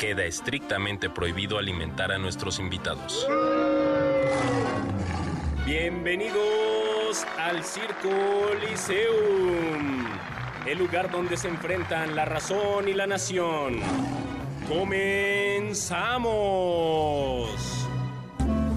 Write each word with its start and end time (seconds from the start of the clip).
queda 0.00 0.24
estrictamente 0.24 1.10
prohibido 1.10 1.58
alimentar 1.58 2.10
a 2.10 2.16
nuestros 2.16 2.58
invitados. 2.58 3.28
Bienvenidos 5.66 7.26
al 7.38 7.62
Circo 7.62 8.08
Liceum, 8.62 10.06
el 10.66 10.78
lugar 10.78 11.10
donde 11.10 11.36
se 11.36 11.48
enfrentan 11.48 12.16
la 12.16 12.24
razón 12.24 12.88
y 12.88 12.94
la 12.94 13.06
nación. 13.06 13.80
¡Comenzamos! 14.70 15.90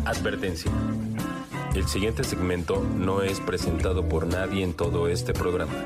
Advertencia. 0.03 0.73
El 1.73 1.87
siguiente 1.87 2.25
segmento 2.25 2.85
no 2.97 3.21
es 3.21 3.39
presentado 3.39 4.09
por 4.09 4.27
nadie 4.27 4.61
en 4.61 4.73
todo 4.73 5.07
este 5.07 5.31
programa. 5.31 5.85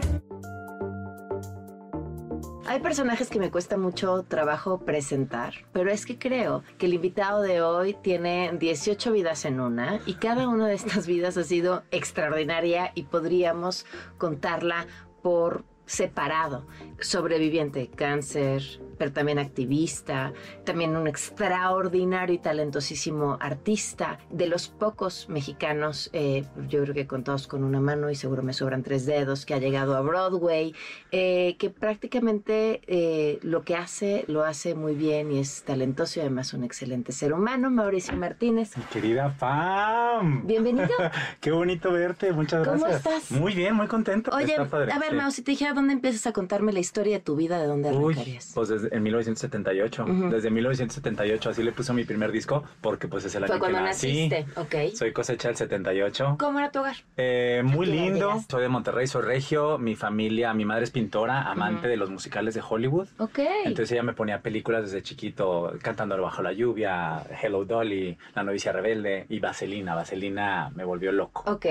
Hay 2.78 2.84
personajes 2.84 3.32
que 3.32 3.40
me 3.40 3.50
cuesta 3.50 3.76
mucho 3.76 4.22
trabajo 4.22 4.86
presentar, 4.86 5.66
pero 5.74 5.90
es 5.90 6.06
que 6.06 6.20
creo 6.20 6.62
que 6.78 6.86
el 6.86 6.94
invitado 6.94 7.42
de 7.42 7.60
hoy 7.64 7.96
tiene 8.04 8.52
18 8.54 9.14
vidas 9.14 9.46
en 9.46 9.60
una 9.60 10.00
y 10.06 10.14
cada 10.14 10.48
una 10.48 10.68
de 10.68 10.76
estas 10.76 11.08
vidas 11.08 11.38
ha 11.38 11.44
sido 11.44 11.82
extraordinaria 11.90 12.92
y 12.94 13.06
podríamos 13.06 13.88
contarla 14.20 14.86
por 15.24 15.66
separado. 15.88 16.68
Sobreviviente 17.00 17.90
cáncer, 17.90 18.62
pero 18.98 19.12
también 19.12 19.40
activista, 19.40 20.34
también 20.64 20.96
un 20.96 21.08
extraordinario 21.08 22.36
y 22.36 22.40
talentosísimo 22.40 23.38
artista, 23.40 24.20
de 24.30 24.48
los 24.48 24.68
pocos 24.68 25.30
mexicanos, 25.30 26.10
eh, 26.14 26.46
yo 26.68 26.82
creo 26.84 26.94
que 26.94 27.08
contados 27.08 27.48
con 27.48 27.64
una 27.64 27.80
mano 27.80 28.10
y 28.10 28.16
seguro 28.16 28.44
me 28.44 28.54
sobran 28.54 28.84
tres 28.84 29.06
dedos, 29.06 29.46
que 29.46 29.54
ha 29.54 29.60
llegado 29.60 29.96
a 29.96 30.02
Broadway, 30.02 30.74
eh, 31.12 31.56
que 31.60 31.70
prácticamente 31.70 32.82
eh, 32.88 33.40
lo 33.44 33.64
que 33.64 33.76
hace 33.76 34.26
lo 34.28 34.44
hace 34.44 34.76
muy 34.76 34.96
bien 34.96 35.32
y 35.32 35.40
es 35.40 35.64
talentoso 35.64 36.20
y 36.20 36.22
además 36.22 36.54
un 36.54 36.64
excelente 36.64 37.12
ser 37.12 37.34
humano, 37.34 37.70
Mauricio 37.70 38.16
Martínez. 38.16 38.72
Querida 38.92 39.36
Pam. 39.40 40.46
Bienvenido. 40.46 40.88
Qué 41.42 41.52
bonito 41.52 41.92
verte, 41.92 42.32
muchas 42.34 42.68
¿Cómo 42.68 42.86
gracias. 42.86 43.24
estás? 43.24 43.40
Muy 43.40 43.54
bien, 43.54 43.76
muy 43.76 43.88
contento. 43.88 44.32
Oye, 44.34 44.56
a 44.56 45.00
ver. 45.00 45.14
Mau, 45.14 45.32
si 45.32 45.42
te 45.42 45.52
dijera 45.52 45.74
dónde 45.74 45.94
empiezas 45.94 46.28
a 46.28 46.34
contarme 46.34 46.74
la 46.74 46.80
historia 46.80 47.18
de 47.18 47.24
tu 47.24 47.36
vida, 47.36 47.60
¿de 47.60 47.68
dónde 47.68 47.90
Uy, 47.92 48.14
arrancarías? 48.14 48.52
pues 48.54 48.70
desde 48.70 48.87
en 48.92 49.04
1978. 49.04 50.04
Ujú. 50.04 50.30
Desde 50.30 50.50
1978 50.50 51.50
así 51.50 51.64
le 51.64 51.72
puso 51.72 51.94
mi 51.94 52.04
primer 52.04 52.32
disco 52.32 52.64
porque 52.82 53.08
pues 53.08 53.26
es 53.26 53.36
el 53.36 53.44
año 53.44 53.48
Fue 53.48 53.56
que 53.56 53.60
cuando 53.60 53.82
nací. 53.82 54.30
naciste, 54.30 54.60
ok. 54.60 54.96
Soy 54.96 55.12
cosecha 55.14 55.48
del 55.50 55.58
78. 55.58 56.36
¿Cómo 56.40 56.60
era 56.60 56.72
tu 56.72 56.80
hogar? 56.80 56.96
Eh, 57.18 57.62
muy 57.64 57.88
¿A 57.88 57.92
qué 57.92 57.98
edad 57.98 58.04
lindo. 58.06 58.28
llegaste? 58.30 58.52
Soy 58.52 58.62
de 58.64 58.70
Monterrey, 58.70 59.08
soy 59.08 59.22
regio. 59.24 59.78
Mi 59.78 59.96
familia, 59.96 60.54
mi 60.54 60.66
madre 60.66 60.84
es 60.86 60.92
pintora, 60.92 61.44
amante 61.44 61.88
de 61.88 61.98
los 61.98 62.10
musicales 62.10 62.54
de 62.54 62.62
Hollywood. 62.68 63.08
Ok. 63.18 63.40
Entonces 63.66 63.92
ella 63.92 64.04
me 64.04 64.14
ponía 64.14 64.42
películas 64.42 64.84
desde 64.84 65.02
chiquito, 65.04 65.74
cantando 65.82 66.20
bajo 66.22 66.42
la 66.42 66.54
lluvia, 66.54 67.24
Hello 67.42 67.66
Dolly, 67.66 68.18
La 68.36 68.44
novicia 68.44 68.72
rebelde 68.72 69.26
y 69.30 69.40
Vaselina. 69.40 69.96
Vaselina 69.96 70.72
me 70.76 70.84
volvió 70.84 71.12
loco. 71.12 71.44
ok. 71.52 71.66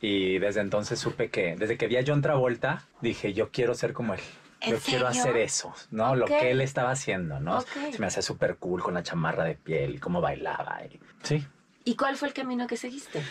Y 0.00 0.38
desde 0.40 0.60
entonces 0.62 0.98
supe 0.98 1.30
que, 1.30 1.54
desde 1.56 1.76
que 1.76 1.86
vi 1.86 1.96
a 1.96 2.02
John 2.04 2.22
Travolta, 2.22 2.82
dije, 3.00 3.32
yo 3.34 3.50
quiero 3.50 3.74
ser 3.74 3.92
como 3.92 4.14
él. 4.14 4.20
¿En 4.64 4.70
Yo 4.72 4.78
quiero 4.78 5.08
hacer 5.08 5.36
eso, 5.36 5.74
¿no? 5.90 6.14
Lo 6.14 6.26
que 6.26 6.50
él 6.50 6.60
estaba 6.60 6.90
haciendo, 6.92 7.40
¿no? 7.40 7.60
Se 7.62 7.98
me 7.98 8.06
hacía 8.06 8.22
súper 8.22 8.56
cool 8.56 8.82
con 8.82 8.94
la 8.94 9.02
chamarra 9.02 9.44
de 9.44 9.54
piel 9.56 9.96
y 9.96 9.98
cómo 9.98 10.20
bailaba. 10.20 10.80
y- 10.84 11.00
Sí. 11.22 11.46
¿Y 11.84 11.96
cuál 11.96 12.16
fue 12.16 12.28
el 12.28 12.34
camino 12.34 12.68
que 12.68 12.76
seguiste? 12.76 13.22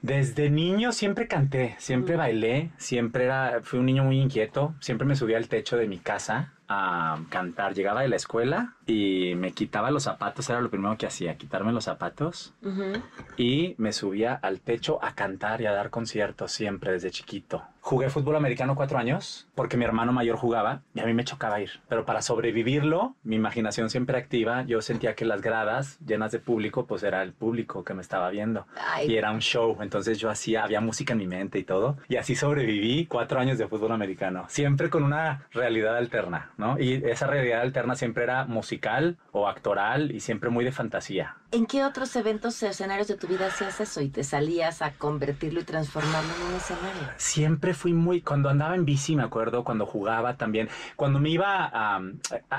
Desde 0.00 0.48
niño 0.48 0.92
siempre 0.92 1.28
canté, 1.28 1.76
siempre 1.78 2.14
Mm. 2.14 2.18
bailé, 2.18 2.70
siempre 2.78 3.24
era, 3.24 3.60
fui 3.62 3.78
un 3.80 3.86
niño 3.86 4.04
muy 4.04 4.18
inquieto, 4.18 4.74
siempre 4.80 5.06
me 5.06 5.14
subía 5.14 5.36
al 5.36 5.48
techo 5.48 5.76
de 5.76 5.86
mi 5.88 5.98
casa 5.98 6.54
a 6.68 7.18
cantar. 7.30 7.74
Llegaba 7.74 8.02
de 8.02 8.08
la 8.08 8.16
escuela 8.16 8.74
y 8.86 9.34
me 9.36 9.52
quitaba 9.52 9.90
los 9.90 10.04
zapatos, 10.04 10.48
era 10.50 10.60
lo 10.60 10.70
primero 10.70 10.96
que 10.96 11.06
hacía, 11.06 11.36
quitarme 11.36 11.72
los 11.72 11.84
zapatos 11.84 12.54
Ujú. 12.62 13.02
y 13.36 13.74
me 13.78 13.92
subía 13.92 14.34
al 14.34 14.60
techo 14.60 14.98
a 15.02 15.14
cantar 15.14 15.60
y 15.60 15.66
a 15.66 15.72
dar 15.72 15.90
conciertos 15.90 16.52
siempre 16.52 16.92
desde 16.92 17.10
chiquito. 17.10 17.62
Jugué 17.80 18.10
fútbol 18.10 18.36
americano 18.36 18.74
cuatro 18.74 18.98
años 18.98 19.46
porque 19.54 19.76
mi 19.78 19.84
hermano 19.84 20.12
mayor 20.12 20.36
jugaba 20.36 20.82
y 20.94 21.00
a 21.00 21.06
mí 21.06 21.14
me 21.14 21.24
chocaba 21.24 21.60
ir. 21.60 21.70
Pero 21.88 22.04
para 22.04 22.20
sobrevivirlo, 22.20 23.14
mi 23.24 23.36
imaginación 23.36 23.88
siempre 23.88 24.18
activa, 24.18 24.62
yo 24.64 24.82
sentía 24.82 25.14
que 25.14 25.24
las 25.24 25.40
gradas 25.40 25.98
llenas 26.06 26.32
de 26.32 26.38
público, 26.38 26.86
pues 26.86 27.02
era 27.02 27.22
el 27.22 27.32
público 27.32 27.84
que 27.84 27.94
me 27.94 28.02
estaba 28.02 28.28
viendo. 28.30 28.66
Ay. 28.92 29.10
Y 29.12 29.16
era 29.16 29.30
un 29.30 29.40
show, 29.40 29.78
entonces 29.80 30.18
yo 30.18 30.28
hacía, 30.28 30.64
había 30.64 30.80
música 30.82 31.12
en 31.14 31.18
mi 31.20 31.26
mente 31.26 31.58
y 31.58 31.64
todo. 31.64 31.96
Y 32.08 32.16
así 32.16 32.34
sobreviví 32.34 33.06
cuatro 33.06 33.40
años 33.40 33.56
de 33.56 33.66
fútbol 33.68 33.92
americano, 33.92 34.44
siempre 34.48 34.90
con 34.90 35.02
una 35.02 35.46
realidad 35.52 35.96
alterna, 35.96 36.50
¿no? 36.58 36.78
Y 36.78 37.02
esa 37.06 37.26
realidad 37.26 37.62
alterna 37.62 37.94
siempre 37.94 38.24
era 38.24 38.44
musical 38.44 39.16
o 39.32 39.48
actoral 39.48 40.12
y 40.12 40.20
siempre 40.20 40.50
muy 40.50 40.64
de 40.64 40.72
fantasía. 40.72 41.36
¿En 41.50 41.64
qué 41.64 41.82
otros 41.82 42.14
eventos 42.14 42.62
o 42.62 42.66
escenarios 42.66 43.08
de 43.08 43.16
tu 43.16 43.26
vida 43.26 43.46
hacías 43.46 43.80
eso 43.80 44.02
y 44.02 44.10
te 44.10 44.22
salías 44.22 44.82
a 44.82 44.92
convertirlo 44.92 45.60
y 45.60 45.64
transformarlo 45.64 46.28
en 46.34 46.42
un 46.42 46.54
escenario? 46.54 47.08
Siempre 47.16 47.72
fui 47.72 47.94
muy, 47.94 48.20
cuando 48.20 48.50
andaba 48.50 48.74
en 48.74 48.84
bici, 48.84 49.16
me 49.16 49.22
acuerdo, 49.22 49.64
cuando 49.64 49.86
jugaba 49.86 50.36
también, 50.36 50.68
cuando 50.94 51.20
me 51.20 51.30
iba 51.30 51.70
a, 51.72 52.02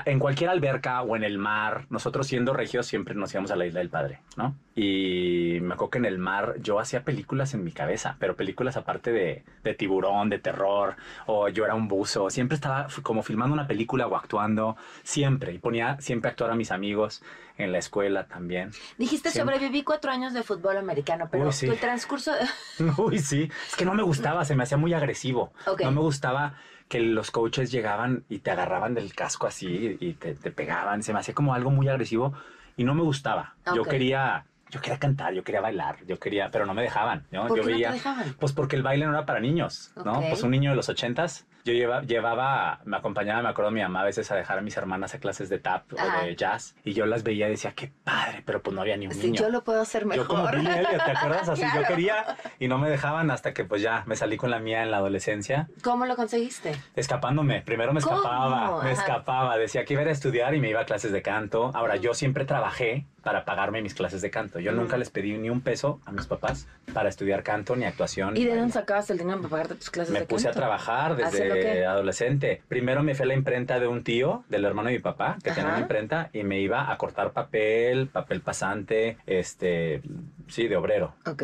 en 0.06 0.18
cualquier 0.18 0.50
alberca 0.50 1.02
o 1.02 1.14
en 1.14 1.22
el 1.22 1.38
mar, 1.38 1.86
nosotros 1.88 2.26
siendo 2.26 2.52
regios 2.52 2.84
siempre 2.84 3.14
nos 3.14 3.32
íbamos 3.32 3.52
a 3.52 3.56
la 3.56 3.64
isla 3.64 3.78
del 3.78 3.90
padre, 3.90 4.18
¿no? 4.36 4.56
Y 4.74 5.58
me 5.62 5.74
acuerdo 5.74 5.90
que 5.90 5.98
en 5.98 6.06
el 6.06 6.18
mar 6.18 6.56
yo 6.60 6.80
hacía 6.80 7.04
películas 7.04 7.54
en 7.54 7.62
mi 7.62 7.70
cabeza, 7.70 8.16
pero 8.18 8.34
películas 8.34 8.76
aparte 8.76 9.12
de, 9.12 9.44
de 9.62 9.74
tiburón, 9.74 10.30
de 10.30 10.40
terror, 10.40 10.96
o 11.26 11.48
yo 11.48 11.64
era 11.64 11.76
un 11.76 11.86
buzo, 11.86 12.28
siempre 12.28 12.56
estaba 12.56 12.88
como 13.02 13.22
filmando 13.22 13.54
una 13.54 13.68
película 13.68 14.08
o 14.08 14.16
actuando, 14.16 14.76
siempre, 15.04 15.52
y 15.52 15.58
ponía 15.58 16.00
siempre 16.00 16.28
a 16.28 16.32
actuar 16.32 16.50
a 16.50 16.56
mis 16.56 16.72
amigos 16.72 17.22
en 17.60 17.72
la 17.72 17.78
escuela 17.78 18.26
también. 18.26 18.70
Dijiste, 18.98 19.30
Siempre. 19.30 19.56
sobreviví 19.56 19.82
cuatro 19.82 20.10
años 20.10 20.32
de 20.32 20.42
fútbol 20.42 20.76
americano, 20.76 21.28
pero 21.30 21.46
Uy, 21.46 21.52
sí. 21.52 21.66
tu 21.66 21.76
transcurso... 21.76 22.32
Uy, 22.98 23.18
sí. 23.18 23.50
Es 23.68 23.76
que 23.76 23.84
no 23.84 23.94
me 23.94 24.02
gustaba, 24.02 24.44
se 24.44 24.54
me 24.54 24.62
hacía 24.64 24.76
muy 24.76 24.94
agresivo. 24.94 25.52
No 25.82 25.92
me 25.92 26.00
gustaba 26.00 26.54
que 26.88 27.00
los 27.00 27.30
coaches 27.30 27.70
llegaban 27.70 28.24
y 28.28 28.40
te 28.40 28.50
agarraban 28.50 28.94
del 28.94 29.14
casco 29.14 29.46
así 29.46 29.96
y 30.00 30.14
te, 30.14 30.34
te 30.34 30.50
pegaban. 30.50 31.02
Se 31.02 31.12
me 31.12 31.20
hacía 31.20 31.34
como 31.34 31.54
algo 31.54 31.70
muy 31.70 31.88
agresivo 31.88 32.34
y 32.76 32.84
no 32.84 32.94
me 32.94 33.02
gustaba. 33.02 33.54
Yo 33.74 33.84
quería, 33.84 34.46
yo 34.70 34.80
quería 34.80 34.98
cantar, 34.98 35.32
yo 35.34 35.42
quería 35.44 35.60
bailar, 35.60 35.96
yo 36.06 36.18
quería, 36.18 36.50
pero 36.50 36.64
no 36.66 36.74
me 36.74 36.82
dejaban. 36.82 37.26
¿no? 37.30 37.46
¿Por 37.48 37.50
yo 37.50 37.54
qué 37.56 37.60
no 37.62 37.66
te 37.66 37.72
veía, 37.72 37.92
dejaban? 37.92 38.34
pues 38.38 38.52
porque 38.52 38.76
el 38.76 38.82
baile 38.82 39.04
no 39.06 39.12
era 39.12 39.26
para 39.26 39.40
niños, 39.40 39.92
¿no? 40.04 40.18
Ok. 40.20 40.24
Pues 40.30 40.42
un 40.42 40.50
niño 40.52 40.70
de 40.70 40.76
los 40.76 40.88
ochentas. 40.88 41.46
Yo 41.62 41.74
lleva- 41.74 42.00
llevaba, 42.00 42.80
me 42.86 42.96
acompañaba, 42.96 43.42
me 43.42 43.50
acuerdo 43.50 43.70
mi 43.70 43.82
mamá 43.82 44.00
a 44.00 44.04
veces 44.04 44.30
a 44.30 44.34
dejar 44.34 44.58
a 44.58 44.62
mis 44.62 44.74
hermanas 44.78 45.12
a 45.14 45.18
clases 45.18 45.50
de 45.50 45.58
tap 45.58 45.82
Ajá. 45.92 46.20
o 46.22 46.24
de 46.24 46.34
jazz 46.34 46.74
y 46.84 46.94
yo 46.94 47.04
las 47.04 47.22
veía 47.22 47.48
y 47.48 47.50
decía, 47.50 47.72
qué 47.72 47.92
padre, 48.02 48.42
pero 48.46 48.62
pues 48.62 48.74
no 48.74 48.80
había 48.80 48.96
ni 48.96 49.06
un 49.08 49.12
Sí, 49.12 49.26
niño. 49.26 49.42
yo 49.42 49.50
lo 49.50 49.62
puedo 49.62 49.82
hacer 49.82 50.06
mejor. 50.06 50.24
Yo 50.24 50.28
como 50.28 50.48
Billy 50.50 50.66
Elliot, 50.70 51.04
¿te 51.04 51.10
acuerdas? 51.10 51.48
Así 51.50 51.60
Claro. 51.60 51.82
yo 51.82 51.86
quería 51.86 52.36
y 52.58 52.66
no 52.68 52.78
me 52.78 52.88
dejaban 52.88 53.30
hasta 53.30 53.52
que 53.52 53.64
pues 53.66 53.82
ya 53.82 54.04
me 54.06 54.16
salí 54.16 54.38
con 54.38 54.50
la 54.50 54.58
mía 54.58 54.82
en 54.82 54.90
la 54.90 54.96
adolescencia, 54.96 55.68
¿Cómo 55.82 56.06
lo 56.06 56.16
conseguiste? 56.16 56.74
escapándome. 56.96 57.60
Primero 57.60 57.92
me 57.92 58.00
¿Cómo? 58.00 58.16
escapaba, 58.16 58.82
me 58.82 58.90
Ajá. 58.92 59.02
escapaba. 59.02 59.58
Decía 59.58 59.84
que 59.84 59.92
iba 59.94 60.02
a 60.02 60.10
estudiar 60.10 60.54
y 60.54 60.60
me 60.60 60.70
iba 60.70 60.80
a 60.80 60.84
clases 60.86 61.12
de 61.12 61.20
canto. 61.20 61.70
Ahora, 61.74 61.96
yo 61.96 62.14
siempre 62.14 62.46
trabajé 62.46 63.06
para 63.22 63.44
pagarme 63.44 63.82
mis 63.82 63.94
clases 63.94 64.22
de 64.22 64.30
canto. 64.30 64.58
Yo 64.60 64.72
Mm. 64.72 64.76
nunca 64.76 64.96
les 64.96 65.10
pedí 65.10 65.36
ni 65.36 65.50
un 65.50 65.60
peso 65.60 66.00
a 66.06 66.12
mis 66.12 66.26
papás 66.26 66.66
para 66.92 67.08
estudiar 67.08 67.42
canto 67.42 67.76
ni 67.76 67.84
actuación. 67.84 68.36
¿Y 68.36 68.44
de 68.44 68.56
dónde 68.56 68.72
sacabas 68.72 69.10
el 69.10 69.18
dinero 69.18 69.38
para 69.38 69.48
pagarte 69.50 69.74
tus 69.76 69.90
clases 69.90 70.12
Me 70.12 70.20
de 70.20 70.26
puse 70.26 70.48
a 70.48 70.50
canto? 70.50 70.60
trabajar 70.60 71.12
¿Hacer 71.22 71.48
lo 71.48 71.54
desde 71.54 71.86
adolescente. 71.86 72.62
Primero 72.68 73.02
me 73.02 73.14
fui 73.14 73.24
a 73.24 73.26
la 73.28 73.34
imprenta 73.34 73.78
de 73.78 73.86
un 73.86 74.02
tío, 74.02 74.44
del 74.48 74.64
hermano 74.64 74.88
de 74.88 74.94
mi 74.96 75.00
papá, 75.02 75.38
que 75.42 75.50
tenía 75.52 75.70
una 75.70 75.80
imprenta, 75.80 76.30
y 76.32 76.42
me 76.42 76.60
iba 76.60 76.90
a 76.90 76.96
cortar 76.98 77.32
papel, 77.32 78.08
papel 78.08 78.40
pasante, 78.40 79.18
este, 79.26 80.02
sí, 80.48 80.66
de 80.68 80.76
obrero 80.76 81.14
Ok. 81.26 81.42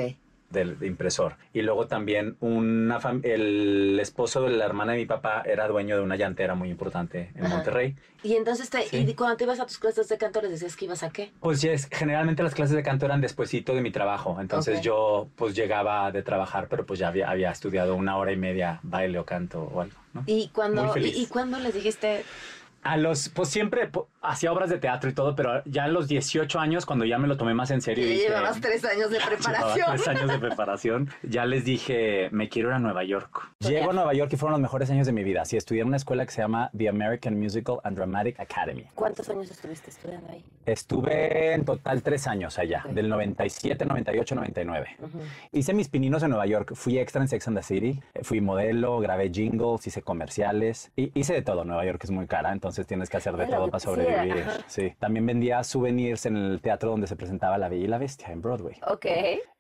Del 0.57 0.79
de 0.81 0.87
impresor. 0.89 1.37
Y 1.53 1.63
luego 1.63 1.87
también 1.87 2.37
una 2.41 2.99
el 3.23 3.99
esposo 4.01 4.43
de 4.43 4.51
la 4.51 4.65
hermana 4.65 4.93
de 4.93 4.99
mi 4.99 5.07
papá 5.07 5.43
era 5.47 5.69
dueño 5.69 5.97
de 5.97 6.03
una 6.03 6.17
llantera 6.17 6.55
muy 6.55 6.71
importante 6.71 7.31
en 7.37 7.47
Ajá. 7.47 7.55
Monterrey. 7.57 7.95
Y 8.23 8.35
entonces, 8.35 8.69
te, 8.71 8.83
Sí. 8.83 9.05
y 9.09 9.15
cuando 9.15 9.37
te 9.37 9.45
ibas 9.45 9.61
a 9.61 9.67
tus 9.67 9.79
clases 9.79 10.09
de 10.09 10.19
canto, 10.19 10.41
les 10.43 10.51
decías 10.51 10.75
que 10.77 10.87
ibas 10.87 11.03
a 11.05 11.11
qué? 11.11 11.31
Pues 11.41 11.61
ya 11.63 11.71
es- 11.73 11.89
generalmente 11.93 12.43
las 12.43 12.55
clases 12.55 12.75
de 12.75 12.83
canto 12.83 13.07
eran 13.07 13.21
despuesito 13.21 13.75
de 13.75 13.81
mi 13.83 13.93
trabajo. 13.93 14.39
Entonces 14.41 14.81
yo 14.81 15.29
pues 15.37 15.55
llegaba 15.55 16.11
de 16.11 16.23
trabajar, 16.23 16.67
pero 16.69 16.85
pues 16.87 16.99
ya 16.99 17.09
había, 17.09 17.31
había 17.31 17.51
estudiado 17.53 17.95
una 17.95 18.17
hora 18.17 18.33
y 18.33 18.37
media 18.37 18.81
baile 18.83 19.19
o 19.19 19.25
canto 19.25 19.63
o 19.63 19.81
algo. 19.83 19.95
¿no? 20.15 20.25
¿Y 20.27 20.49
cuando, 20.49 20.97
y, 20.97 21.09
y 21.09 21.27
cuándo 21.27 21.59
les 21.61 21.75
dijiste, 21.75 22.25
A 22.83 22.97
los, 22.97 23.29
pues 23.31 23.49
siempre, 23.49 23.89
po- 23.89 24.09
hacía 24.27 24.53
obras 24.53 24.71
de 24.71 24.79
teatro 24.79 25.09
y 25.11 25.13
todo, 25.15 25.35
pero 25.37 25.63
ya 25.65 25.87
en 25.87 25.93
los 25.93 26.09
18 26.09 26.59
años, 26.59 26.85
cuando 26.87 27.05
ya 27.05 27.19
me 27.19 27.29
lo 27.29 27.37
tomé 27.37 27.55
más 27.55 27.71
en 27.71 27.81
serio, 27.81 28.05
Y 28.05 28.09
dije, 28.11 28.29
llevabas 28.29 28.61
tres 28.61 28.85
años 28.85 29.11
de 29.11 29.19
preparación. 29.27 29.87
tres 29.95 30.09
años 30.09 30.29
de 30.31 30.39
preparación. 30.39 31.11
Ya 31.23 31.47
les 31.47 31.65
dije, 31.65 32.29
me 32.33 32.49
quiero 32.49 32.69
ir 32.71 32.75
a 32.75 32.79
Nueva 32.79 33.05
York. 33.05 33.49
Llego 33.61 33.91
a 33.91 33.93
Nueva 33.93 34.13
York 34.15 34.33
y 34.33 34.37
fueron 34.37 34.53
los 34.53 34.61
mejores 34.61 34.91
años 34.91 35.07
de 35.07 35.13
mi 35.13 35.25
vida. 35.25 35.45
Sí, 35.45 35.57
estudié 35.57 35.83
en 35.83 35.89
una 35.89 35.97
escuela 35.97 36.25
que 36.27 36.33
se 36.33 36.43
llama 36.43 36.71
The 36.77 36.89
American 36.89 37.39
Musical 37.39 37.79
and 37.85 37.97
Dramatic 37.97 38.39
Academy. 38.41 38.85
¿Cuántos 38.95 39.29
años 39.29 39.51
estuviste 39.51 39.91
estudiando 39.91 40.31
ahí? 40.33 40.45
Estuve 40.67 41.53
en 41.55 41.65
total 41.65 42.03
tres 42.03 42.27
años 42.27 42.59
allá, 42.59 42.83
Ok. 42.87 42.93
del 42.93 43.09
97, 43.09 43.85
98, 43.87 44.35
99. 44.35 44.97
Hice 45.53 45.73
mis 45.73 45.89
pininos 45.89 46.23
en 46.23 46.31
Nueva 46.31 46.47
York, 46.47 46.75
fui 46.75 46.99
extra 46.99 47.23
en 47.23 47.29
Sex 47.29 47.49
and 47.49 47.57
the 47.57 47.63
City, 47.63 48.01
fui 48.23 48.41
modelo, 48.41 48.99
grabé 49.01 49.31
jingles, 49.33 49.87
hice 49.87 50.03
comerciales, 50.03 50.91
y 50.97 51.11
hice 51.19 51.35
de 51.35 51.43
todo. 51.43 51.65
Nueva 51.65 51.85
York 51.85 52.03
es 52.05 52.11
muy 52.11 52.27
cara, 52.27 52.53
entonces 52.53 52.87
tienes 52.87 53.09
que 53.09 53.17
hacer 53.17 53.37
de 53.37 53.47
todo 53.47 53.69
para 53.69 53.79
quisiera, 53.79 54.16
ajá. 54.17 54.65
Sí. 54.67 54.93
También 54.99 55.27
vendía 55.27 55.63
souvenirs 55.65 56.27
en 56.27 56.37
el 56.37 56.61
teatro 56.61 56.91
donde 56.91 57.07
se 57.07 57.17
presentaba 57.17 57.59
La 57.59 57.69
Bella 57.69 57.85
y 57.85 57.89
la 57.89 57.99
Bestia, 57.99 58.29
en 58.29 58.43
Broadway. 58.43 58.77
Ok. 58.87 59.07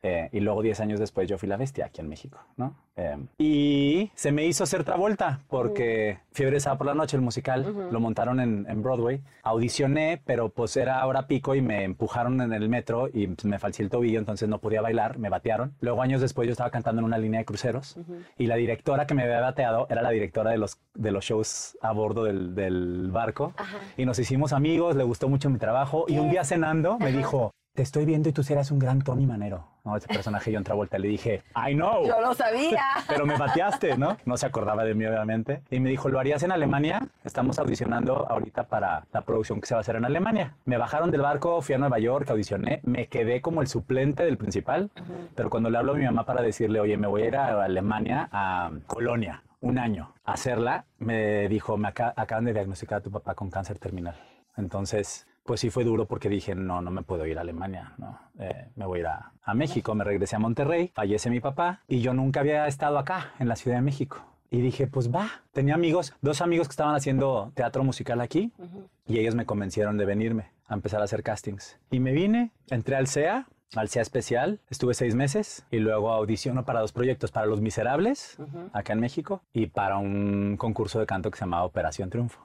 Eh, 0.02 0.28
y 0.32 0.40
luego 0.40 0.62
10 0.62 0.80
años 0.80 1.00
después 1.00 1.28
yo 1.28 1.38
fui 1.38 1.48
la 1.48 1.56
bestia 1.56 1.86
aquí 1.86 2.00
en 2.00 2.08
México, 2.08 2.38
¿no? 2.56 2.76
Eh, 2.96 3.16
y 3.38 4.10
se 4.14 4.32
me 4.32 4.46
hizo 4.46 4.64
hacer 4.64 4.82
Travolta 4.82 5.40
porque 5.48 6.18
Fiebre 6.32 6.60
Sábado 6.60 6.78
por 6.78 6.86
la 6.86 6.94
Noche, 6.94 7.16
el 7.16 7.22
musical, 7.22 7.90
lo 7.90 8.00
montaron 8.00 8.40
en, 8.40 8.66
en 8.68 8.82
Broadway. 8.82 9.20
Audicioné, 9.42 10.22
pero 10.24 10.48
pues 10.48 10.76
era 10.76 11.04
hora 11.06 11.26
pico 11.26 11.54
y 11.54 11.60
me 11.60 11.84
empujaron 11.84 12.40
en 12.40 12.52
el 12.52 12.68
metro 12.68 13.08
y 13.12 13.26
pues, 13.26 13.44
me 13.44 13.58
falché 13.58 13.82
el 13.82 13.90
tobillo, 13.90 14.18
entonces 14.18 14.48
no 14.48 14.58
podía 14.58 14.80
bailar, 14.80 15.18
me 15.18 15.28
batearon. 15.28 15.74
Luego 15.80 16.02
años 16.02 16.20
después 16.20 16.46
yo 16.46 16.52
estaba 16.52 16.70
cantando 16.70 17.00
en 17.00 17.04
una 17.04 17.18
línea 17.18 17.40
de 17.40 17.44
cruceros 17.44 17.96
y 18.38 18.46
la 18.46 18.56
directora 18.56 19.06
que 19.06 19.14
me 19.14 19.24
había 19.24 19.40
bateado 19.40 19.86
era 19.90 20.02
la 20.02 20.10
directora 20.10 20.50
de 20.50 20.58
los, 20.58 20.78
de 20.94 21.10
los 21.12 21.24
shows 21.24 21.76
a 21.82 21.92
bordo 21.92 22.24
del, 22.24 22.54
del 22.54 23.10
barco. 23.10 23.52
Y 23.96 24.06
nos 24.06 24.18
hicimos 24.18 24.52
amigos, 24.52 24.96
le 24.96 25.04
gustó 25.04 25.28
mucho 25.28 25.50
mi 25.50 25.58
trabajo 25.58 26.06
y 26.08 26.18
un 26.18 26.30
día 26.30 26.44
cenando 26.44 26.98
me 26.98 27.12
dijo, 27.12 27.52
te 27.76 27.82
estoy 27.82 28.04
viendo 28.04 28.28
y 28.28 28.32
tú 28.32 28.42
serás 28.42 28.72
un 28.72 28.80
gran 28.80 29.02
Tony 29.02 29.24
Manero. 29.26 29.68
No, 29.84 29.96
ese 29.96 30.08
personaje 30.08 30.50
yo 30.50 30.58
en 30.58 30.64
Travolta 30.64 30.98
le 30.98 31.06
dije, 31.06 31.44
I 31.54 31.74
know. 31.74 32.04
Yo 32.04 32.20
lo 32.20 32.34
sabía. 32.34 32.82
Pero 33.08 33.24
me 33.24 33.36
bateaste, 33.36 33.96
¿no? 33.96 34.16
No 34.24 34.36
se 34.36 34.46
acordaba 34.46 34.82
de 34.82 34.94
mí, 34.94 35.06
obviamente. 35.06 35.62
Y 35.70 35.78
me 35.78 35.88
dijo, 35.90 36.08
¿lo 36.08 36.18
harías 36.18 36.42
en 36.42 36.50
Alemania? 36.50 37.06
Estamos 37.24 37.60
audicionando 37.60 38.26
ahorita 38.28 38.64
para 38.64 39.04
la 39.12 39.20
producción 39.20 39.60
que 39.60 39.68
se 39.68 39.74
va 39.74 39.78
a 39.78 39.82
hacer 39.82 39.94
en 39.94 40.04
Alemania. 40.04 40.54
Me 40.64 40.76
bajaron 40.76 41.12
del 41.12 41.20
barco, 41.20 41.62
fui 41.62 41.76
a 41.76 41.78
Nueva 41.78 42.00
York, 42.00 42.28
audicioné, 42.30 42.80
me 42.82 43.06
quedé 43.06 43.40
como 43.40 43.60
el 43.62 43.68
suplente 43.68 44.24
del 44.24 44.38
principal. 44.38 44.90
Pero 45.36 45.50
cuando 45.50 45.70
le 45.70 45.78
hablo 45.78 45.92
a 45.92 45.96
mi 45.96 46.04
mamá 46.04 46.24
para 46.26 46.42
decirle, 46.42 46.80
oye, 46.80 46.96
me 46.96 47.06
voy 47.06 47.22
a 47.22 47.26
ir 47.26 47.36
a 47.36 47.62
Alemania, 47.62 48.28
a 48.32 48.70
Colonia, 48.88 49.42
un 49.60 49.78
año, 49.78 50.14
a 50.24 50.32
hacerla, 50.32 50.84
me 50.98 51.48
dijo, 51.48 51.76
me 51.76 51.88
aca- 51.88 52.12
acaban 52.16 52.44
de 52.44 52.52
diagnosticar 52.54 52.98
a 52.98 53.02
tu 53.02 53.10
papá 53.12 53.34
con 53.34 53.50
cáncer 53.50 53.78
terminal. 53.78 54.16
Entonces, 54.56 55.26
pues 55.46 55.60
sí 55.60 55.70
fue 55.70 55.84
duro 55.84 56.06
porque 56.06 56.28
dije, 56.28 56.54
no, 56.54 56.82
no 56.82 56.90
me 56.90 57.02
puedo 57.02 57.24
ir 57.26 57.38
a 57.38 57.42
Alemania, 57.42 57.92
no, 57.98 58.18
Eh, 58.38 58.68
me 58.76 58.84
voy 58.84 58.98
a 58.98 59.00
ir 59.00 59.06
a, 59.06 59.32
a 59.42 59.54
México, 59.54 59.94
me 59.94 60.04
regresé 60.04 60.36
a 60.36 60.38
Monterrey, 60.38 60.90
fallece 60.94 61.30
mi 61.30 61.40
papá 61.40 61.80
y 61.88 62.00
yo 62.00 62.12
nunca 62.12 62.40
había 62.40 62.66
estado 62.66 62.98
acá, 62.98 63.32
en 63.38 63.48
la 63.48 63.56
Ciudad 63.56 63.78
de 63.78 63.82
México. 63.82 64.18
Y 64.50 64.60
dije, 64.60 64.86
pues 64.86 65.12
va, 65.12 65.28
tenía 65.52 65.74
amigos, 65.74 66.14
dos 66.20 66.40
amigos 66.40 66.68
que 66.68 66.72
estaban 66.72 66.94
haciendo 66.94 67.50
teatro 67.54 67.82
musical 67.82 68.20
aquí 68.20 68.52
y 69.06 69.18
ellos 69.18 69.34
me 69.34 69.44
convencieron 69.44 69.96
de 69.96 70.04
venirme 70.04 70.50
a 70.68 70.74
empezar 70.74 71.00
a 71.00 71.04
hacer 71.04 71.22
castings. 71.22 71.78
Y 71.90 71.98
me 72.00 72.12
vine, 72.12 72.52
entré 72.70 72.96
al 72.96 73.06
CEA, 73.08 73.46
al 73.74 73.88
CEA 73.88 74.02
especial, 74.02 74.60
estuve 74.70 74.94
seis 74.94 75.14
meses 75.14 75.66
y 75.70 75.78
luego 75.78 76.12
audiciono 76.12 76.64
para 76.64 76.80
dos 76.80 76.92
proyectos, 76.92 77.32
para 77.32 77.46
Los 77.46 77.60
Miserables, 77.60 78.38
acá 78.72 78.92
en 78.92 79.00
México, 79.00 79.42
y 79.52 79.66
para 79.66 79.98
un 79.98 80.56
concurso 80.56 81.00
de 81.00 81.06
canto 81.06 81.30
que 81.30 81.38
se 81.38 81.44
llamaba 81.44 81.64
Operación 81.64 82.10
Triunfo 82.10 82.40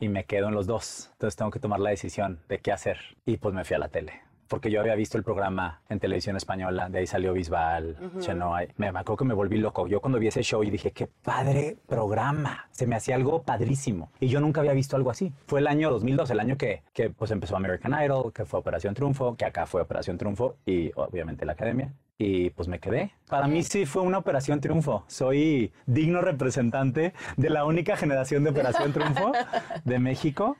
y 0.00 0.08
me 0.08 0.24
quedo 0.24 0.48
en 0.48 0.54
los 0.54 0.66
dos. 0.66 1.10
Entonces 1.12 1.36
tengo 1.36 1.50
que 1.50 1.60
tomar 1.60 1.80
la 1.80 1.90
decisión 1.90 2.40
de 2.48 2.58
qué 2.58 2.72
hacer. 2.72 2.98
Y 3.26 3.36
pues 3.36 3.54
me 3.54 3.64
fui 3.64 3.76
a 3.76 3.78
la 3.78 3.88
tele. 3.88 4.29
Porque 4.50 4.68
yo 4.68 4.80
había 4.80 4.96
visto 4.96 5.16
el 5.16 5.22
programa 5.22 5.80
en 5.88 6.00
televisión 6.00 6.36
española, 6.36 6.88
de 6.88 6.98
ahí 6.98 7.06
salió 7.06 7.32
Bisbal, 7.32 7.96
Chenoa. 8.18 8.62
Me, 8.78 8.90
me 8.90 8.98
acuerdo 8.98 9.18
que 9.18 9.24
me 9.24 9.32
volví 9.32 9.58
loco. 9.58 9.86
Yo 9.86 10.00
cuando 10.00 10.18
vi 10.18 10.26
ese 10.26 10.42
show 10.42 10.64
y 10.64 10.70
dije, 10.70 10.90
qué 10.90 11.06
padre 11.06 11.76
programa. 11.86 12.68
Se 12.72 12.84
me 12.84 12.96
hacía 12.96 13.14
algo 13.14 13.44
padrísimo. 13.44 14.10
Y 14.18 14.26
yo 14.26 14.40
nunca 14.40 14.60
había 14.60 14.72
visto 14.72 14.96
algo 14.96 15.12
así. 15.12 15.32
Fue 15.46 15.60
el 15.60 15.68
año 15.68 15.88
2002, 15.92 16.30
el 16.30 16.40
año 16.40 16.56
que, 16.56 16.82
que 16.92 17.10
pues 17.10 17.30
empezó 17.30 17.54
American 17.54 17.94
Idol, 18.02 18.32
que 18.32 18.44
fue 18.44 18.58
Operación 18.58 18.92
Triunfo, 18.92 19.36
que 19.36 19.44
acá 19.44 19.66
fue 19.66 19.82
Operación 19.82 20.18
Triunfo 20.18 20.56
y 20.66 20.90
obviamente 20.96 21.44
la 21.44 21.52
academia. 21.52 21.94
Y 22.18 22.50
pues 22.50 22.66
me 22.66 22.80
quedé. 22.80 23.12
Para 23.28 23.46
mí 23.46 23.62
sí 23.62 23.86
fue 23.86 24.02
una 24.02 24.18
Operación 24.18 24.60
Triunfo. 24.60 25.04
Soy 25.06 25.72
digno 25.86 26.22
representante 26.22 27.14
de 27.36 27.50
la 27.50 27.64
única 27.64 27.96
generación 27.96 28.42
de 28.42 28.50
Operación 28.50 28.92
Triunfo 28.92 29.30
de 29.84 29.98
México. 30.00 30.56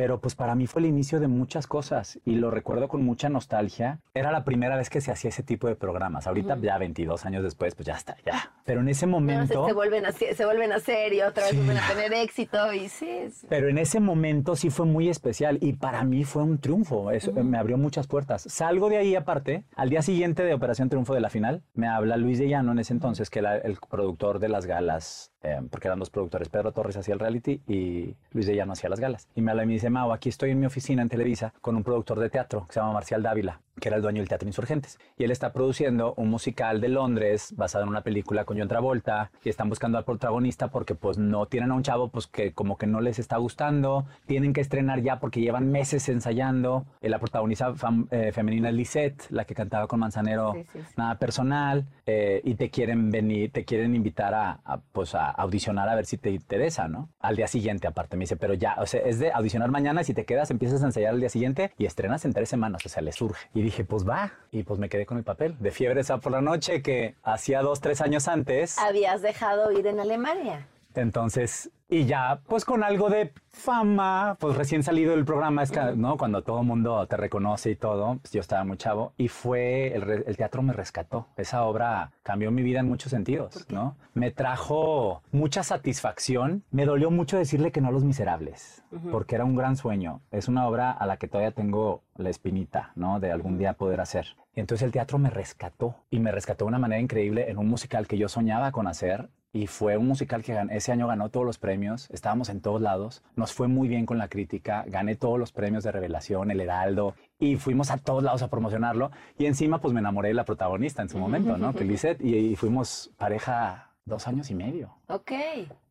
Pero 0.00 0.18
pues 0.18 0.34
para 0.34 0.54
mí 0.54 0.66
fue 0.66 0.80
el 0.80 0.86
inicio 0.88 1.20
de 1.20 1.28
muchas 1.28 1.66
cosas 1.66 2.18
y 2.24 2.36
lo 2.36 2.50
recuerdo 2.50 2.88
con 2.88 3.04
mucha 3.04 3.28
nostalgia. 3.28 3.98
Era 4.14 4.32
la 4.32 4.44
primera 4.44 4.74
vez 4.78 4.88
que 4.88 5.02
se 5.02 5.12
hacía 5.12 5.28
ese 5.28 5.42
tipo 5.42 5.66
de 5.68 5.76
programas. 5.76 6.26
Ahorita 6.26 6.56
ya 6.56 6.78
22 6.78 7.26
años 7.26 7.42
después, 7.42 7.74
pues 7.74 7.86
ya 7.86 7.96
está, 7.96 8.16
ya. 8.24 8.50
Pero 8.64 8.80
en 8.80 8.88
ese 8.88 9.04
No, 9.06 9.18
se, 9.18 9.20
momento... 9.20 9.66
se 9.66 9.74
vuelven 9.74 10.06
a, 10.06 10.12
se 10.12 10.42
vuelven 10.46 10.72
a 10.72 10.76
hacer 10.76 11.12
y 11.12 11.20
otra 11.20 11.42
vez 11.42 11.50
Sí. 11.50 11.56
vuelven 11.58 11.76
a 11.76 11.86
tener 11.86 12.14
éxito 12.14 12.72
y 12.72 12.88
sí. 12.88 13.28
Pero 13.50 13.68
en 13.68 13.76
ese 13.76 14.00
momento 14.00 14.56
sí 14.56 14.70
fue 14.70 14.86
muy 14.86 15.10
especial 15.10 15.58
y 15.60 15.74
para 15.74 16.02
mí 16.02 16.24
fue 16.24 16.44
un 16.44 16.56
triunfo. 16.58 17.10
Eso 17.10 17.32
me 17.34 17.58
abrió 17.58 17.76
muchas 17.76 18.06
puertas. 18.06 18.44
Salgo 18.48 18.88
de 18.88 18.96
ahí 18.96 19.14
aparte. 19.16 19.64
Al 19.76 19.90
día 19.90 20.00
siguiente 20.00 20.44
de 20.44 20.54
Operación 20.54 20.88
Triunfo 20.88 21.12
de 21.12 21.20
la 21.20 21.28
final, 21.28 21.62
me 21.74 21.88
habla 21.88 22.16
Luis 22.16 22.38
de 22.38 22.48
Llano 22.48 22.72
en 22.72 22.78
ese 22.78 22.94
entonces, 22.94 23.28
que 23.28 23.40
era 23.40 23.58
el 23.58 23.76
productor 23.90 24.38
de 24.38 24.48
las 24.48 24.64
galas, 24.64 25.30
eh, 25.42 25.60
porque 25.70 25.88
eran 25.88 25.98
dos 25.98 26.10
productores. 26.10 26.48
Pedro 26.48 26.72
Torres 26.72 26.96
hacía 26.96 27.14
el 27.14 27.20
reality 27.20 27.60
y 27.66 28.14
Luis 28.32 28.46
de 28.46 28.54
Llano 28.54 28.72
hacía 28.72 28.90
las 28.90 29.00
galas. 29.00 29.28
Y 29.34 29.42
me 29.42 29.50
habla 29.50 29.64
y 29.64 29.66
me 29.66 29.72
dice, 29.74 29.90
Mau, 29.90 30.12
aquí 30.12 30.28
estoy 30.28 30.50
en 30.50 30.60
mi 30.60 30.66
oficina 30.66 31.02
en 31.02 31.08
Televisa 31.08 31.52
con 31.60 31.76
un 31.76 31.82
productor 31.82 32.18
de 32.20 32.30
teatro 32.30 32.66
que 32.66 32.74
se 32.74 32.80
llama 32.80 32.92
Marcial 32.92 33.22
Dávila, 33.22 33.60
que 33.80 33.88
era 33.88 33.96
el 33.96 34.02
dueño 34.02 34.18
del 34.20 34.28
Teatro 34.28 34.46
Insurgentes. 34.48 34.98
Y 35.16 35.24
él 35.24 35.30
está 35.30 35.52
produciendo 35.52 36.14
un 36.16 36.28
musical 36.28 36.80
de 36.80 36.88
Londres 36.88 37.54
basado 37.56 37.84
en 37.84 37.90
una 37.90 38.02
película 38.02 38.44
con 38.44 38.58
John 38.58 38.68
Travolta 38.68 39.30
y 39.42 39.48
están 39.48 39.68
buscando 39.68 39.98
al 39.98 40.04
protagonista 40.04 40.68
porque 40.68 40.94
pues 40.94 41.16
no 41.18 41.46
tienen 41.46 41.70
a 41.70 41.74
un 41.74 41.82
chavo 41.82 42.08
pues 42.08 42.26
que 42.26 42.52
como 42.52 42.76
que 42.76 42.86
no 42.86 43.00
les 43.00 43.18
está 43.18 43.36
gustando, 43.38 44.04
tienen 44.26 44.52
que 44.52 44.60
estrenar 44.60 45.00
ya 45.00 45.18
porque 45.20 45.40
llevan 45.40 45.70
meses 45.70 46.08
ensayando. 46.08 46.84
Eh, 47.00 47.08
La 47.08 47.18
protagonista 47.18 47.72
fam- 47.74 48.06
eh, 48.10 48.32
femenina 48.32 48.68
es 48.68 48.74
Lisette, 48.74 49.30
la 49.30 49.44
que 49.44 49.54
cantaba 49.54 49.86
con 49.86 50.00
Manzanero, 50.00 50.52
Sí, 50.54 50.64
sí, 50.72 50.78
sí. 50.80 50.94
nada 50.96 51.18
personal, 51.18 51.86
eh, 52.06 52.40
y 52.44 52.54
te 52.54 52.70
quieren 52.70 53.10
venir, 53.10 53.50
te 53.52 53.64
quieren 53.64 53.94
invitar 53.94 54.34
a, 54.34 54.60
a, 54.64 54.78
pues 54.92 55.14
a 55.14 55.29
audicionar 55.30 55.88
a 55.88 55.94
ver 55.94 56.06
si 56.06 56.18
te 56.18 56.30
interesa, 56.30 56.88
¿no? 56.88 57.08
Al 57.20 57.36
día 57.36 57.46
siguiente 57.46 57.86
aparte 57.86 58.16
me 58.16 58.22
dice, 58.22 58.36
pero 58.36 58.54
ya, 58.54 58.76
o 58.78 58.86
sea, 58.86 59.00
es 59.02 59.18
de 59.18 59.32
audicionar 59.32 59.70
mañana, 59.70 60.04
si 60.04 60.14
te 60.14 60.24
quedas 60.24 60.50
empiezas 60.50 60.82
a 60.82 60.86
ensayar 60.86 61.14
al 61.14 61.20
día 61.20 61.28
siguiente 61.28 61.72
y 61.78 61.86
estrenas 61.86 62.24
en 62.24 62.32
tres 62.32 62.48
semanas, 62.48 62.84
o 62.84 62.88
sea, 62.88 63.02
le 63.02 63.12
surge. 63.12 63.48
Y 63.54 63.62
dije, 63.62 63.84
pues 63.84 64.08
va, 64.08 64.32
y 64.50 64.62
pues 64.62 64.78
me 64.78 64.88
quedé 64.88 65.06
con 65.06 65.18
el 65.18 65.24
papel 65.24 65.56
de 65.58 65.70
Fiebre 65.70 66.00
esa 66.00 66.18
por 66.18 66.32
la 66.32 66.40
noche 66.40 66.82
que 66.82 67.14
hacía 67.22 67.62
dos, 67.62 67.80
tres 67.80 68.00
años 68.00 68.28
antes. 68.28 68.78
Habías 68.78 69.22
dejado 69.22 69.72
ir 69.72 69.86
en 69.86 70.00
Alemania. 70.00 70.66
Entonces, 70.94 71.70
y 71.92 72.04
ya, 72.04 72.40
pues 72.46 72.64
con 72.64 72.84
algo 72.84 73.10
de 73.10 73.32
fama, 73.48 74.36
pues 74.38 74.56
recién 74.56 74.84
salido 74.84 75.10
del 75.10 75.24
programa, 75.24 75.64
es 75.64 75.72
que, 75.72 75.80
¿no? 75.96 76.16
Cuando 76.16 76.42
todo 76.42 76.60
el 76.60 76.66
mundo 76.66 77.04
te 77.08 77.16
reconoce 77.16 77.70
y 77.72 77.74
todo, 77.74 78.18
pues 78.22 78.32
yo 78.32 78.40
estaba 78.40 78.62
muy 78.62 78.76
chavo 78.76 79.12
y 79.16 79.26
fue, 79.26 79.92
el, 79.94 80.36
teatro 80.36 80.62
me 80.62 80.72
rescató. 80.72 81.26
Esa 81.36 81.64
obra 81.64 82.12
cambió 82.22 82.52
mi 82.52 82.62
vida 82.62 82.78
en 82.78 82.86
muchos 82.86 83.10
sentidos, 83.10 83.66
¿no? 83.70 83.96
Me 84.14 84.30
trajo 84.30 85.22
mucha 85.32 85.64
satisfacción. 85.64 86.62
Me 86.70 86.86
dolió 86.86 87.10
mucho 87.10 87.36
decirle 87.36 87.72
que 87.72 87.80
no 87.80 87.88
a 87.88 87.92
Los 87.92 88.04
Miserables, 88.04 88.84
porque 89.10 89.34
era 89.34 89.44
un 89.44 89.56
gran 89.56 89.76
sueño. 89.76 90.20
Es 90.30 90.46
una 90.46 90.68
obra 90.68 90.92
a 90.92 91.06
la 91.06 91.16
que 91.16 91.26
todavía 91.26 91.50
tengo 91.50 92.02
la 92.16 92.30
espinita, 92.30 92.92
¿no? 92.94 93.18
De 93.18 93.32
algún 93.32 93.58
día 93.58 93.72
poder 93.72 94.00
hacer. 94.00 94.36
Entonces 94.54 94.84
el 94.84 94.92
teatro 94.92 95.18
me 95.18 95.30
rescató 95.30 95.96
y 96.08 96.20
me 96.20 96.30
rescató 96.30 96.66
de 96.66 96.68
una 96.68 96.78
manera 96.78 97.00
increíble 97.00 97.50
en 97.50 97.58
un 97.58 97.68
musical 97.68 98.06
que 98.06 98.18
yo 98.18 98.28
soñaba 98.28 98.70
con 98.70 98.86
hacer 98.86 99.28
y 99.52 99.66
fue 99.66 99.96
un 99.96 100.06
musical 100.06 100.42
que 100.42 100.56
ese 100.70 100.92
año 100.92 101.06
ganó 101.08 101.28
todos 101.28 101.44
los 101.44 101.58
premios, 101.58 102.08
estábamos 102.10 102.48
en 102.50 102.60
todos 102.60 102.80
lados, 102.80 103.22
nos 103.36 103.52
fue 103.52 103.66
muy 103.68 103.88
bien 103.88 104.06
con 104.06 104.18
la 104.18 104.28
crítica, 104.28 104.84
gané 104.86 105.16
todos 105.16 105.38
los 105.38 105.50
premios 105.52 105.82
de 105.84 105.92
revelación, 105.92 106.50
el 106.50 106.60
Heraldo, 106.60 107.14
y 107.38 107.56
fuimos 107.56 107.90
a 107.90 107.98
todos 107.98 108.22
lados 108.22 108.42
a 108.42 108.48
promocionarlo, 108.48 109.10
y 109.38 109.46
encima 109.46 109.80
pues 109.80 109.92
me 109.92 110.00
enamoré 110.00 110.28
de 110.28 110.34
la 110.34 110.44
protagonista 110.44 111.02
en 111.02 111.08
su 111.08 111.18
momento, 111.18 111.56
¿no? 111.56 111.74
Que 111.74 111.84
Lisette, 111.84 112.20
y, 112.20 112.36
y 112.36 112.56
fuimos 112.56 113.10
pareja 113.16 113.90
dos 114.04 114.26
años 114.28 114.50
y 114.50 114.54
medio, 114.54 114.94
Ok. 115.08 115.32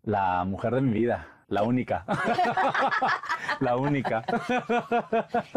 la 0.04 0.44
mujer 0.46 0.76
de 0.76 0.82
mi 0.82 0.92
vida, 0.94 1.28
la 1.50 1.64
única, 1.64 2.06
la 3.60 3.76
única. 3.76 4.24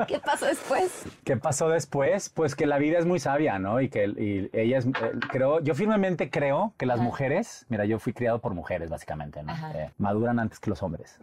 ¿Qué 0.09 0.19
pasó 0.19 0.47
después? 0.47 1.05
¿Qué 1.25 1.37
pasó 1.37 1.69
después? 1.69 2.31
Pues 2.31 2.57
que 2.57 2.67
la 2.67 2.79
vida 2.79 2.99
es 2.99 3.07
muy 3.07 3.21
sabia, 3.21 3.59
¿no? 3.59 3.81
Y 3.81 3.89
que 3.89 4.07
y 4.07 4.51
ella 4.53 4.79
es, 4.79 4.87
eh, 4.87 4.91
creo, 5.31 5.61
yo 5.61 5.75
firmemente 5.75 6.31
creo 6.31 6.75
que 6.79 6.87
las 6.87 6.99
mujeres, 6.99 7.67
mira, 7.69 7.85
yo 7.85 7.99
fui 7.99 8.13
criado 8.13 8.41
por 8.41 8.55
mujeres, 8.55 8.91
básicamente, 8.91 9.43
¿no? 9.43 9.53
Eh, 9.75 9.91
maduran 9.99 10.39
antes 10.41 10.59
que 10.59 10.71
los 10.71 10.83
hombres. 10.83 11.19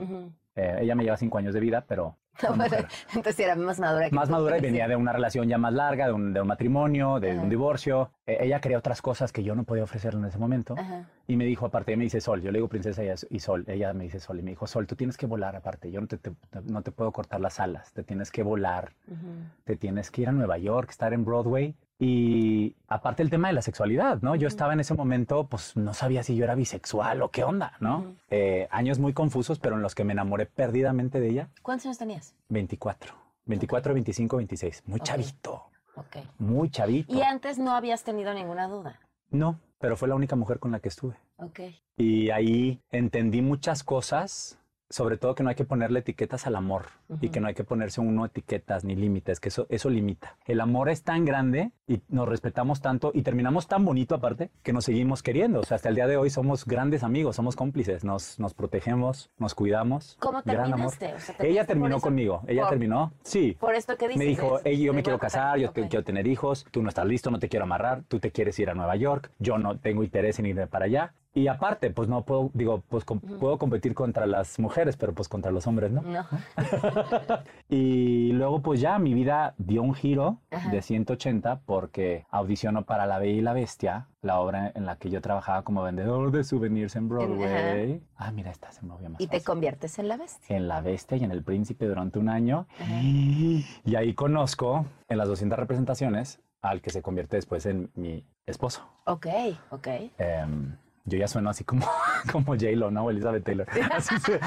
Eh, 0.56 0.80
ella 0.82 0.96
me 0.96 1.04
lleva 1.04 1.18
cinco 1.18 1.38
años 1.38 1.54
de 1.54 1.60
vida, 1.60 1.86
pero 1.88 2.16
Entonces 3.16 3.40
era 3.40 3.56
más 3.56 3.80
madura 3.80 4.10
que 4.10 4.16
Más 4.16 4.30
madura 4.30 4.58
y 4.58 4.62
venía 4.70 4.88
de 4.88 4.96
una 4.96 5.14
relación 5.14 5.48
ya 5.48 5.58
más 5.58 5.74
larga, 5.74 6.08
de 6.08 6.14
un, 6.14 6.34
de 6.34 6.42
un 6.42 6.48
matrimonio, 6.48 7.20
de 7.20 7.32
Ajá. 7.32 7.42
un 7.42 7.50
divorcio. 7.50 8.12
Eh, 8.26 8.38
ella 8.42 8.60
quería 8.60 8.78
otras 8.78 9.02
cosas 9.02 9.32
que 9.32 9.44
yo 9.44 9.56
no 9.56 9.64
podía 9.64 9.84
ofrecerle 9.84 10.20
en 10.22 10.26
ese 10.28 10.38
momento. 10.38 10.76
Ajá. 10.78 11.06
Y 11.28 11.36
me 11.36 11.46
dijo, 11.46 11.66
aparte, 11.66 11.96
me 11.98 12.04
dice 12.06 12.22
Sol, 12.22 12.42
yo 12.42 12.52
le 12.52 12.58
digo 12.60 12.68
princesa 12.68 13.02
y 13.30 13.40
Sol, 13.40 13.64
ella 13.68 13.94
me 13.94 14.06
dice 14.06 14.20
Sol, 14.20 14.40
y 14.40 14.42
me 14.42 14.52
dijo, 14.52 14.66
Sol, 14.68 14.88
tú 14.88 14.96
tienes 14.96 15.16
que 15.18 15.26
volar 15.26 15.56
aparte, 15.56 15.92
yo 15.92 16.02
no 16.02 16.08
te, 16.08 16.18
te- 16.18 16.32
no 16.66 16.82
te 16.82 16.92
puedo 16.92 17.12
cortar 17.12 17.40
las 17.40 17.60
alas, 17.60 17.94
te 17.94 18.04
tienes 18.04 18.32
que 18.32 18.42
volar, 18.44 18.94
Ujú. 19.08 19.18
te 19.66 19.76
tienes 19.76 20.10
que 20.12 20.24
ir 20.24 20.30
a 20.30 20.32
Nueva 20.32 20.58
York, 20.58 20.90
estar 20.90 21.14
en 21.14 21.26
Broadway. 21.26 21.76
Y 22.02 22.78
aparte 22.88 23.22
el 23.24 23.30
tema 23.30 23.50
de 23.50 23.54
la 23.54 23.62
sexualidad, 23.62 24.22
¿no? 24.22 24.34
Yo 24.36 24.48
estaba 24.48 24.72
en 24.72 24.80
ese 24.80 24.94
momento, 24.94 25.48
pues 25.48 25.76
no 25.76 25.94
sabía 25.94 26.24
si 26.24 26.34
yo 26.36 26.46
era 26.46 26.56
bisexual 26.56 27.22
o 27.22 27.30
qué 27.30 27.44
onda, 27.44 27.74
¿no? 27.82 28.16
Eh, 28.30 28.70
años 28.72 29.00
muy 29.00 29.12
confusos, 29.12 29.60
pero 29.60 29.76
en 29.76 29.82
los 29.82 29.96
que 29.96 30.06
me 30.06 30.14
enamoré 30.14 30.46
perdidamente 30.46 31.20
de 31.20 31.30
ella. 31.30 31.50
¿Cuántos 31.62 31.88
años 31.88 31.98
tenías? 31.98 32.34
24, 32.48 33.14
24, 33.46 33.94
25, 33.94 34.38
26. 34.38 34.84
Muy 34.88 35.02
chavito, 35.02 35.66
Ok. 35.96 36.18
muy 36.38 36.70
chavito. 36.70 37.14
Y 37.14 37.22
antes 37.22 37.60
no 37.60 37.72
habías 37.76 38.04
tenido 38.06 38.34
ninguna 38.34 38.70
duda. 38.70 38.98
No, 39.30 39.60
pero 39.80 39.98
fue 39.98 40.08
la 40.08 40.16
única 40.16 40.38
mujer 40.38 40.60
con 40.60 40.72
la 40.72 40.80
que 40.80 40.88
estuve. 40.88 41.16
Ok. 41.38 41.60
Y 41.98 42.30
ahí 42.30 42.80
entendí 42.92 43.42
muchas 43.42 43.84
cosas, 43.84 44.58
sobre 44.90 45.18
todo 45.18 45.36
que 45.36 45.44
no 45.44 45.50
hay 45.50 45.56
que 45.56 45.66
ponerle 45.66 46.00
etiquetas 46.00 46.48
al 46.48 46.56
amor 46.56 46.86
y 47.22 47.30
que 47.30 47.40
no 47.40 47.48
hay 47.48 47.54
que 47.54 47.64
ponerse 47.64 48.02
uno 48.02 48.26
etiquetas 48.26 48.84
ni 48.84 48.96
límites, 48.96 49.40
que 49.40 49.50
eso, 49.50 49.68
eso 49.70 49.90
limita. 49.90 50.36
El 50.46 50.62
amor 50.62 50.90
es 50.90 51.04
tan 51.04 51.26
grande 51.26 51.72
y 51.88 52.02
nos 52.10 52.28
respetamos 52.28 52.82
tanto 52.82 53.12
y 53.14 53.22
terminamos 53.22 53.68
tan 53.68 53.86
bonito 53.86 54.16
aparte 54.16 54.50
que 54.64 54.74
nos 54.74 54.86
seguimos 54.86 55.22
queriendo. 55.22 55.60
O 55.60 55.64
sea, 55.64 55.76
hasta 55.76 55.90
el 55.90 55.96
día 55.96 56.08
de 56.08 56.18
hoy 56.18 56.30
somos 56.32 56.66
grandes 56.66 57.04
amigos, 57.04 57.36
somos 57.36 57.56
cómplices, 57.56 58.04
nos, 58.04 58.40
nos 58.40 58.54
protegemos, 58.54 59.30
nos 59.38 59.54
cuidamos. 59.54 60.18
¿Cómo 60.20 60.42
Gran 60.44 60.74
amor. 60.74 60.92
terminaste? 60.98 61.14
O 61.14 61.20
sea, 61.20 61.36
Ella 61.40 61.66
¿terminaste 61.66 61.66
por 61.66 61.68
terminó 61.68 62.00
conmigo, 62.02 62.42
ella 62.48 62.62
Por- 62.62 62.70
terminó, 62.70 63.14
sí. 63.24 63.56
Por 63.60 63.76
esto 63.76 63.96
que 63.98 64.08
dices. 64.08 64.18
Me 64.18 64.26
dijo, 64.26 64.60
es- 64.60 64.66
"Ey, 64.66 64.82
yo 64.82 64.94
me 64.94 65.04
quiero 65.04 65.20
casar, 65.20 65.58
yo 65.60 65.68
cortar". 65.68 65.74
te- 65.76 65.82
Ok. 65.86 65.90
quiero 65.92 66.04
tener 66.04 66.26
hijos, 66.28 66.66
tú 66.72 66.82
no 66.82 66.90
estás 66.90 67.06
listo, 67.06 67.30
no 67.30 67.38
te 67.40 67.48
quiero 67.48 67.66
amarrar, 67.66 68.04
tú 68.08 68.20
te 68.20 68.32
quieres 68.32 68.58
ir 68.60 68.70
a 68.70 68.74
Nueva 68.74 68.96
York, 68.96 69.30
yo 69.40 69.58
no 69.60 69.78
tengo 69.78 70.04
interés 70.04 70.40
en 70.40 70.48
irme 70.48 70.66
para 70.68 70.86
allá. 70.86 71.14
Y 71.40 71.48
aparte, 71.48 71.90
pues 71.92 72.10
no 72.10 72.24
puedo, 72.26 72.52
digo, 72.54 72.84
pues 72.90 73.06
com- 73.06 73.22
puedo 73.22 73.58
competir 73.58 73.94
contra 73.94 74.26
las 74.26 74.60
mujeres, 74.60 74.98
pero 74.98 75.14
pues 75.14 75.30
contra 75.30 75.52
los 75.52 75.66
hombres, 75.68 75.90
¿no? 75.92 76.02
No. 76.02 76.26
y 77.70 78.32
luego 78.34 78.62
pues 78.62 78.82
ya 78.82 79.00
mi 79.00 79.14
vida 79.14 79.54
dio 79.58 79.82
un 79.84 79.94
giro 79.94 80.40
Ajá. 80.52 80.70
de 80.70 80.82
180 80.82 81.62
porque 81.66 82.26
audicionó 82.30 82.84
para 82.84 83.06
La 83.06 83.20
Bella 83.20 83.38
y 83.38 83.42
la 83.42 83.54
Bestia, 83.54 84.08
la 84.22 84.40
obra 84.40 84.72
en 84.76 84.86
la 84.86 84.98
que 84.98 85.10
yo 85.10 85.22
trabajaba 85.22 85.62
como 85.64 85.82
vendedor 85.84 86.32
de 86.32 86.44
souvenirs 86.44 86.96
en 86.98 87.08
Broadway. 87.08 88.02
Ah, 88.18 88.32
mira, 88.32 88.52
esta 88.52 88.72
se 88.72 88.82
me 88.82 88.90
movía 88.90 89.10
más 89.10 89.22
Y 89.22 89.28
te 89.28 89.42
conviertes 89.42 89.98
en 90.00 90.08
la 90.10 90.18
bestia. 90.18 90.58
En 90.58 90.68
La 90.68 90.82
Bestia 90.82 91.18
y 91.18 91.24
en 91.24 91.32
El 91.32 91.44
Príncipe 91.44 91.86
durante 91.86 92.20
un 92.20 92.28
año. 92.30 92.68
Ajá. 92.80 93.00
Y 93.02 93.96
ahí 93.96 94.14
conozco 94.14 94.86
en 95.08 95.18
las 95.18 95.28
200 95.30 95.58
representaciones 95.58 96.42
al 96.62 96.82
que 96.82 96.90
se 96.90 97.02
convierte 97.02 97.38
después 97.38 97.66
en 97.66 97.90
mi 97.96 98.26
esposo. 98.46 98.84
Ok, 99.06 99.28
ok. 99.72 99.88
Em, 100.18 100.76
yo 101.06 101.18
ya 101.18 101.28
sueno 101.28 101.50
así 101.50 101.64
como, 101.64 101.86
como 102.32 102.54
J-Lo, 102.56 102.92
¿no? 102.92 103.10
Elizabeth 103.10 103.44
Taylor. 103.44 103.68
Así 103.92 104.18
se- 104.20 104.40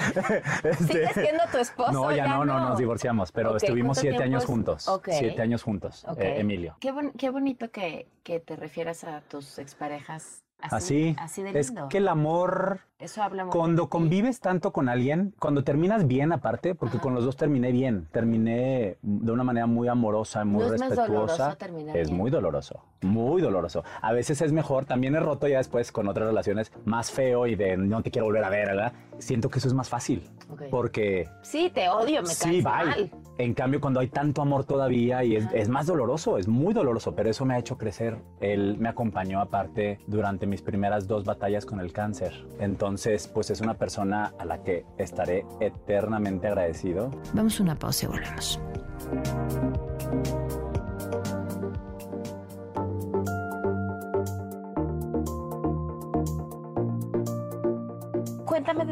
este, 0.64 0.75
¿Sigues 0.85 1.12
siendo 1.12 1.44
tu 1.50 1.59
esposo? 1.59 1.92
no, 1.92 2.12
ya, 2.12 2.26
no, 2.26 2.44
no, 2.44 2.61
nos 2.61 2.78
divorciamos, 2.78 3.32
pero 3.32 3.56
estuvimos 3.56 3.97
¿cuánto 3.99 4.00
siete 4.11 4.23
años 4.25 4.42
es? 4.42 4.47
juntos. 4.49 5.00
Siete 5.11 5.42
años 5.42 5.62
juntos, 5.62 6.06
Emilio. 6.18 6.76
Qué, 6.80 6.92
bon- 6.92 7.12
qué 7.12 7.30
bonito 7.30 7.71
que, 7.71 8.06
que 8.23 8.40
te 8.40 8.56
refieras 8.56 9.04
a 9.04 9.21
tus 9.23 9.59
exparejas 9.59 10.42
así, 10.62 11.11
Así, 11.11 11.16
así 11.19 11.42
de 11.42 11.59
es 11.59 11.69
lindo. 11.69 11.88
que 11.88 11.99
el 11.99 12.09
amor, 12.09 12.81
Eso 12.99 13.23
habla 13.23 13.45
muy 13.45 13.52
cuando 13.52 13.88
convives 13.88 14.40
tanto 14.40 14.73
con 14.73 14.88
alguien, 14.88 15.35
cuando 15.38 15.64
terminas 15.64 16.07
bien 16.07 16.33
aparte, 16.33 16.75
porque 16.75 16.97
Ajá. 16.97 17.02
con 17.02 17.14
los 17.14 17.25
dos 17.25 17.37
terminé 17.37 17.73
bien, 17.73 18.07
terminé 18.12 18.97
de 19.02 19.33
una 19.33 19.45
manera 19.45 19.66
muy 19.66 19.88
amorosa, 19.88 20.45
muy 20.45 20.61
¿No 20.66 20.75
es 20.75 20.81
más 20.81 20.90
respetuosa. 20.90 21.57
doloroso 21.57 21.99
es 21.99 22.09
bien? 22.09 22.16
muy 22.16 22.31
doloroso, 22.31 22.85
muy 23.02 23.42
doloroso. 23.42 23.85
A 24.00 24.12
veces 24.12 24.40
es 24.40 24.52
mejor, 24.52 24.85
también 24.85 25.14
he 25.14 25.21
roto 25.21 25.49
ya 25.49 25.59
después 25.59 25.90
con 25.92 26.09
otras 26.09 26.26
relaciones 26.28 26.73
más 26.85 27.11
feo 27.11 27.47
y 27.47 27.54
de 27.57 27.76
no 27.76 28.02
te 28.02 28.11
quiero 28.11 28.26
volver 28.26 28.45
a 28.45 28.49
ver, 28.50 28.69
¿verdad? 28.69 28.92
Siento 29.23 29.49
que 29.49 29.61
eso 29.61 29.69
es 29.69 29.75
más 29.75 29.88
fácil, 29.88 30.29
Ok. 30.50 30.62
porque 30.71 31.29
Sí, 31.43 31.71
te 31.73 31.88
odio, 31.88 32.23
me 32.23 32.29
Sí, 32.29 32.43
caes 32.45 32.64
bye. 32.64 32.73
mal. 32.91 33.11
En 33.38 33.55
cambio, 33.55 33.81
cuando 33.81 34.00
hay 34.00 34.09
tanto 34.09 34.43
amor 34.43 34.64
todavía 34.64 35.23
y 35.25 35.37
es, 35.37 35.47
es 35.55 35.69
más 35.69 35.87
doloroso, 35.87 36.38
es 36.38 36.49
muy 36.49 36.75
doloroso, 36.75 37.14
pero 37.14 37.31
eso 37.31 37.45
me 37.45 37.55
ha 37.55 37.59
hecho 37.59 37.79
crecer. 37.79 38.19
Él 38.41 38.76
me 38.79 38.88
acompañó 38.88 39.41
aparte 39.41 40.00
durante 40.09 40.47
mis 40.47 40.61
primeras 40.61 41.07
dos 41.07 41.25
batallas 41.25 41.64
con 41.64 41.79
el 41.81 41.93
cáncer. 41.93 42.33
Entonces, 42.59 43.29
pues 43.29 43.50
es 43.50 43.61
una 43.61 43.75
persona 43.75 44.35
a 44.38 44.45
la 44.45 44.62
que 44.64 44.85
estaré 44.99 45.47
eternamente 45.61 46.49
agradecido. 46.49 47.11
Vamos 47.33 47.59
a 47.61 47.62
una 47.62 47.79
pausa 47.79 48.07
y 48.07 48.09
volvemos. 48.09 48.61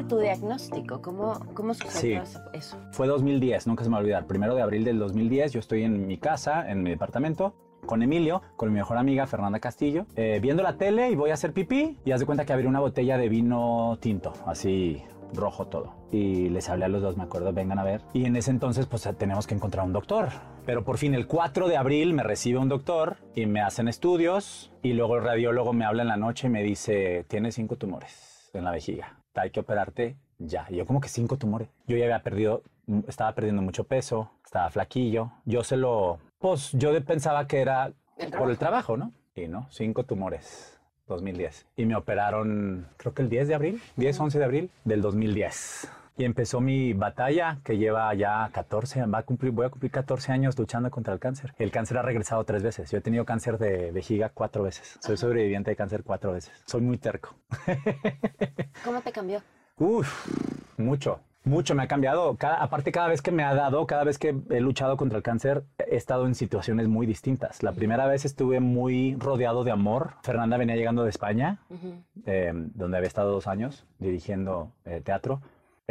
Tu 0.08 0.18
diagnóstico, 0.18 1.00
¿cómo, 1.02 1.38
cómo 1.54 1.72
sucedió 1.74 2.24
Sí. 2.24 2.30
eso- 2.30 2.40
eso? 2.52 2.76
Fue 2.92 3.06
2010, 3.06 3.66
nunca 3.66 3.84
se 3.84 3.90
me 3.90 3.94
va 3.94 3.98
a 3.98 4.00
olvidar. 4.02 4.26
Primero 4.26 4.54
de 4.54 4.62
abril 4.62 4.84
del 4.84 4.98
2010, 4.98 5.52
yo 5.52 5.60
estoy 5.60 5.84
en 5.84 6.06
mi 6.06 6.18
casa, 6.18 6.68
en 6.70 6.82
mi 6.82 6.90
departamento, 6.90 7.54
con 7.86 8.02
Emilio, 8.02 8.42
con 8.56 8.70
mi 8.70 8.76
mejor 8.76 8.96
amiga 8.98 9.26
Fernanda 9.26 9.60
Castillo, 9.60 10.06
eh, 10.16 10.38
viendo 10.42 10.62
la 10.62 10.76
tele 10.76 11.10
y 11.10 11.14
voy 11.16 11.30
a 11.30 11.34
hacer 11.34 11.52
pipí 11.52 11.98
y 12.04 12.10
haz 12.12 12.20
de 12.20 12.26
cuenta 12.26 12.44
que 12.44 12.52
abrí 12.52 12.66
una 12.66 12.80
botella 12.80 13.18
de 13.18 13.28
vino 13.28 13.98
tinto, 14.00 14.32
así 14.46 15.02
rojo 15.32 15.66
todo. 15.68 15.94
Y 16.10 16.48
les 16.48 16.68
hablé 16.68 16.86
a 16.86 16.88
los 16.88 17.02
dos, 17.02 17.16
me 17.16 17.22
acuerdo, 17.22 17.52
vengan 17.52 17.78
a 17.78 17.84
ver. 17.84 18.02
Y 18.12 18.24
en 18.24 18.34
ese 18.36 18.50
entonces, 18.50 18.86
pues 18.86 19.08
tenemos 19.16 19.46
que 19.46 19.54
encontrar 19.54 19.86
un 19.86 19.92
doctor. 19.92 20.28
Pero 20.66 20.84
por 20.84 20.98
fin, 20.98 21.14
el 21.14 21.26
4 21.28 21.68
de 21.68 21.76
abril 21.76 22.14
me 22.14 22.24
recibe 22.24 22.58
un 22.58 22.68
doctor 22.68 23.16
y 23.36 23.46
me 23.46 23.60
hacen 23.60 23.86
estudios. 23.86 24.72
Y 24.82 24.92
luego 24.94 25.16
el 25.16 25.22
radiólogo 25.24 25.72
me 25.72 25.84
habla 25.84 26.02
en 26.02 26.08
la 26.08 26.16
noche 26.16 26.48
y 26.48 26.50
me 26.50 26.62
dice, 26.64 27.24
tienes 27.28 27.54
cinco 27.54 27.76
tumores 27.76 28.50
en 28.54 28.64
la 28.64 28.72
vejiga. 28.72 29.19
Hay 29.34 29.50
que 29.50 29.60
operarte 29.60 30.16
ya. 30.38 30.66
Y 30.68 30.76
yo 30.76 30.86
como 30.86 31.00
que 31.00 31.08
cinco 31.08 31.36
tumores. 31.36 31.68
Yo 31.86 31.96
ya 31.96 32.04
había 32.04 32.22
perdido, 32.22 32.62
mm, 32.86 33.00
estaba 33.08 33.34
perdiendo 33.34 33.62
mucho 33.62 33.84
peso, 33.84 34.30
estaba 34.44 34.70
flaquillo. 34.70 35.32
Yo 35.44 35.64
se 35.64 35.76
lo, 35.76 36.18
pues 36.38 36.72
yo 36.72 36.92
pensaba 37.04 37.46
que 37.46 37.60
era 37.60 37.92
por 38.36 38.50
el 38.50 38.58
trabajo, 38.58 38.96
¿no? 38.96 39.12
Y 39.34 39.48
no, 39.48 39.66
cinco 39.70 40.04
tumores. 40.04 40.80
2010. 41.10 41.66
Y 41.76 41.86
me 41.86 41.96
operaron, 41.96 42.86
creo 42.96 43.12
que 43.12 43.22
el 43.22 43.28
10 43.28 43.48
de 43.48 43.54
abril, 43.54 43.82
10, 43.96 44.20
11 44.20 44.38
de 44.38 44.44
abril 44.44 44.70
del 44.84 45.02
2010. 45.02 45.90
Y 46.20 46.24
empezó 46.26 46.60
mi 46.60 46.92
batalla 46.92 47.60
que 47.64 47.78
lleva 47.78 48.12
ya 48.12 48.50
14, 48.52 49.06
va 49.06 49.20
a 49.20 49.22
cumplir, 49.22 49.52
voy 49.52 49.64
a 49.64 49.70
cumplir 49.70 49.90
14 49.90 50.32
años 50.32 50.58
luchando 50.58 50.90
contra 50.90 51.14
el 51.14 51.18
cáncer. 51.18 51.54
El 51.56 51.70
cáncer 51.70 51.96
ha 51.96 52.02
regresado 52.02 52.44
tres 52.44 52.62
veces. 52.62 52.90
Yo 52.90 52.98
he 52.98 53.00
tenido 53.00 53.24
cáncer 53.24 53.56
de 53.56 53.90
vejiga 53.90 54.28
cuatro 54.28 54.64
veces. 54.64 54.98
Soy 55.00 55.16
sobreviviente 55.16 55.70
de 55.70 55.76
cáncer 55.76 56.02
cuatro 56.04 56.32
veces. 56.32 56.52
Soy 56.66 56.82
muy 56.82 56.98
terco. 56.98 57.34
¿Cómo 58.84 59.00
te 59.00 59.12
cambió? 59.12 59.40
Uf, 59.78 60.28
mucho, 60.76 61.20
mucho 61.44 61.74
me 61.74 61.84
ha 61.84 61.88
cambiado. 61.88 62.36
Cada, 62.36 62.56
aparte, 62.56 62.92
cada 62.92 63.08
vez 63.08 63.22
que 63.22 63.32
me 63.32 63.42
ha 63.42 63.54
dado, 63.54 63.86
cada 63.86 64.04
vez 64.04 64.18
que 64.18 64.38
he 64.50 64.60
luchado 64.60 64.98
contra 64.98 65.16
el 65.16 65.22
cáncer, 65.22 65.64
he 65.78 65.96
estado 65.96 66.26
en 66.26 66.34
situaciones 66.34 66.86
muy 66.86 67.06
distintas. 67.06 67.62
La 67.62 67.72
primera 67.72 68.06
vez 68.06 68.26
estuve 68.26 68.60
muy 68.60 69.16
rodeado 69.18 69.64
de 69.64 69.70
amor. 69.70 70.16
Fernanda 70.22 70.58
venía 70.58 70.76
llegando 70.76 71.02
de 71.02 71.08
España, 71.08 71.60
Ujú. 71.70 71.94
eh, 72.26 72.52
donde 72.74 72.98
había 72.98 73.08
estado 73.08 73.32
dos 73.32 73.46
años 73.46 73.86
dirigiendo 73.98 74.70
eh, 74.84 75.00
teatro. 75.02 75.40